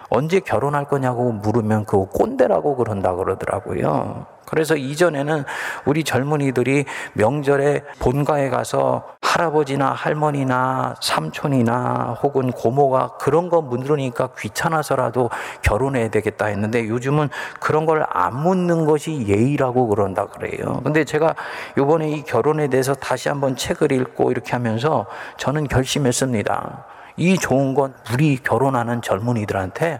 언제 0.09 0.39
결혼할 0.39 0.85
거냐고 0.85 1.31
물으면 1.31 1.85
그거 1.85 2.05
꼰대라고 2.05 2.75
그런다 2.75 3.15
그러더라고요. 3.15 4.27
그래서 4.47 4.75
이전에는 4.75 5.43
우리 5.85 6.03
젊은이들이 6.03 6.85
명절에 7.13 7.81
본가에 7.99 8.49
가서 8.49 9.03
할아버지나 9.21 9.91
할머니나 9.91 10.95
삼촌이나 11.01 12.17
혹은 12.21 12.51
고모가 12.51 13.17
그런 13.19 13.49
거 13.49 13.61
물으니까 13.61 14.29
귀찮아서라도 14.37 15.31
결혼해야 15.63 16.09
되겠다 16.09 16.45
했는데 16.45 16.87
요즘은 16.87 17.29
그런 17.59 17.85
걸 17.85 18.05
안 18.07 18.35
묻는 18.35 18.85
것이 18.85 19.25
예의라고 19.27 19.87
그런다 19.87 20.27
그래요. 20.27 20.79
근데 20.83 21.03
제가 21.03 21.35
요번에 21.77 22.09
이 22.09 22.23
결혼에 22.23 22.67
대해서 22.67 22.93
다시 22.93 23.29
한번 23.29 23.55
책을 23.55 23.91
읽고 23.91 24.31
이렇게 24.31 24.51
하면서 24.53 25.05
저는 25.37 25.67
결심했습니다. 25.67 26.85
이 27.17 27.37
좋은 27.37 27.73
건 27.73 27.93
우리 28.13 28.37
결혼하는 28.37 29.01
젊은이들한테 29.01 29.99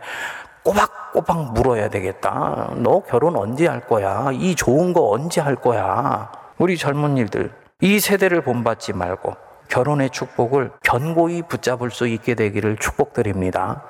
꼬박꼬박 0.63 1.53
물어야 1.53 1.89
되겠다. 1.89 2.71
너 2.77 3.01
결혼 3.01 3.35
언제 3.35 3.67
할 3.67 3.81
거야? 3.81 4.29
이 4.33 4.55
좋은 4.55 4.93
거 4.93 5.09
언제 5.09 5.39
할 5.39 5.55
거야? 5.55 6.31
우리 6.57 6.77
젊은이들, 6.77 7.51
이 7.81 7.99
세대를 7.99 8.41
본받지 8.41 8.93
말고 8.93 9.35
결혼의 9.67 10.09
축복을 10.09 10.71
견고히 10.83 11.41
붙잡을 11.43 11.91
수 11.91 12.07
있게 12.07 12.35
되기를 12.35 12.77
축복드립니다. 12.77 13.83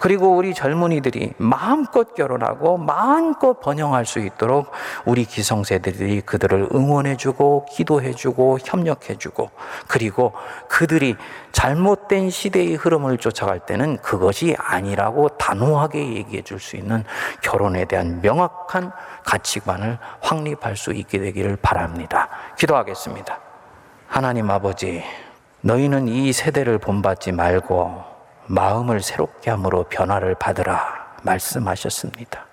그리고 0.00 0.36
우리 0.36 0.54
젊은이들이 0.54 1.34
마음껏 1.38 2.14
결혼하고 2.14 2.76
마음껏 2.78 3.60
번영할 3.60 4.04
수 4.06 4.18
있도록 4.18 4.70
우리 5.04 5.24
기성세대들이 5.24 6.22
그들을 6.22 6.68
응원해주고 6.74 7.66
기도해주고 7.70 8.58
협력해주고 8.64 9.50
그리고 9.86 10.32
그들이 10.68 11.16
잘못된 11.52 12.28
시대의 12.30 12.74
흐름을 12.74 13.18
쫓아갈 13.18 13.60
때는 13.60 13.96
그것이 13.98 14.54
아니라고 14.58 15.28
단호하게 15.28 16.14
얘기해 16.16 16.42
줄 16.42 16.56
수 16.60 16.76
있는 16.76 17.04
결혼에 17.42 17.84
대한 17.84 18.20
명확한 18.22 18.90
가치관을 19.24 19.98
확립할 20.20 20.76
수 20.76 20.92
있게 20.92 21.18
되기를 21.18 21.56
바랍니다. 21.56 22.28
기도하겠습니다. 22.58 23.38
하나님 24.08 24.50
아버지, 24.50 25.04
너희는 25.60 26.08
이 26.08 26.32
세대를 26.32 26.78
본받지 26.78 27.32
말고 27.32 28.15
마음을 28.48 29.00
새롭게 29.00 29.50
함으로 29.50 29.84
변화를 29.84 30.34
받으라 30.34 31.16
말씀하셨습니다. 31.22 32.46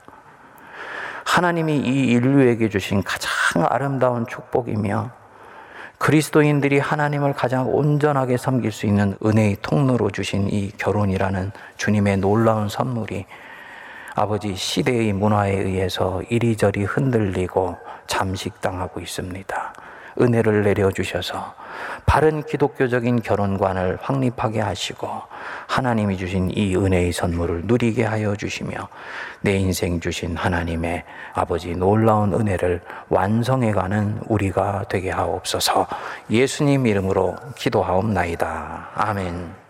하나님이 1.25 1.77
이 1.77 2.06
인류에게 2.12 2.69
주신 2.69 3.03
가장 3.03 3.32
아름다운 3.69 4.27
축복이며 4.27 5.12
그리스도인들이 5.97 6.79
하나님을 6.79 7.34
가장 7.34 7.73
온전하게 7.73 8.36
섬길 8.36 8.71
수 8.71 8.86
있는 8.86 9.15
은혜의 9.25 9.58
통로로 9.62 10.10
주신 10.10 10.49
이 10.49 10.69
결혼이라는 10.71 11.51
주님의 11.77 12.17
놀라운 12.17 12.67
선물이 12.67 13.25
아버지 14.15 14.56
시대의 14.56 15.13
문화에 15.13 15.53
의해서 15.53 16.21
이리저리 16.29 16.84
흔들리고 16.84 17.77
잠식당하고 18.08 18.99
있습니다. 18.99 19.73
은혜를 20.19 20.63
내려주셔서 20.63 21.56
바른 22.06 22.44
기독교적인 22.44 23.22
결혼관을 23.22 23.98
확립하게 24.02 24.62
하시고 24.62 25.10
하나님이 25.68 26.18
주신 26.18 26.52
이 26.52 26.76
은혜의 26.76 27.14
선물을 27.14 27.64
누리게 27.66 28.04
하여 28.04 28.36
주시며 28.36 28.88
내 29.42 29.58
인생 29.58 30.00
주신 30.00 30.36
하나님의 30.36 31.04
아버지 31.34 31.76
놀라운 31.76 32.34
은혜를 32.34 32.82
완성해가는 33.10 34.22
우리가 34.28 34.86
되게 34.90 35.12
하옵소서 35.12 35.88
예수님 36.30 36.86
이름으로 36.88 37.36
기도하옵나이다. 37.56 38.90
아멘. 38.96 39.62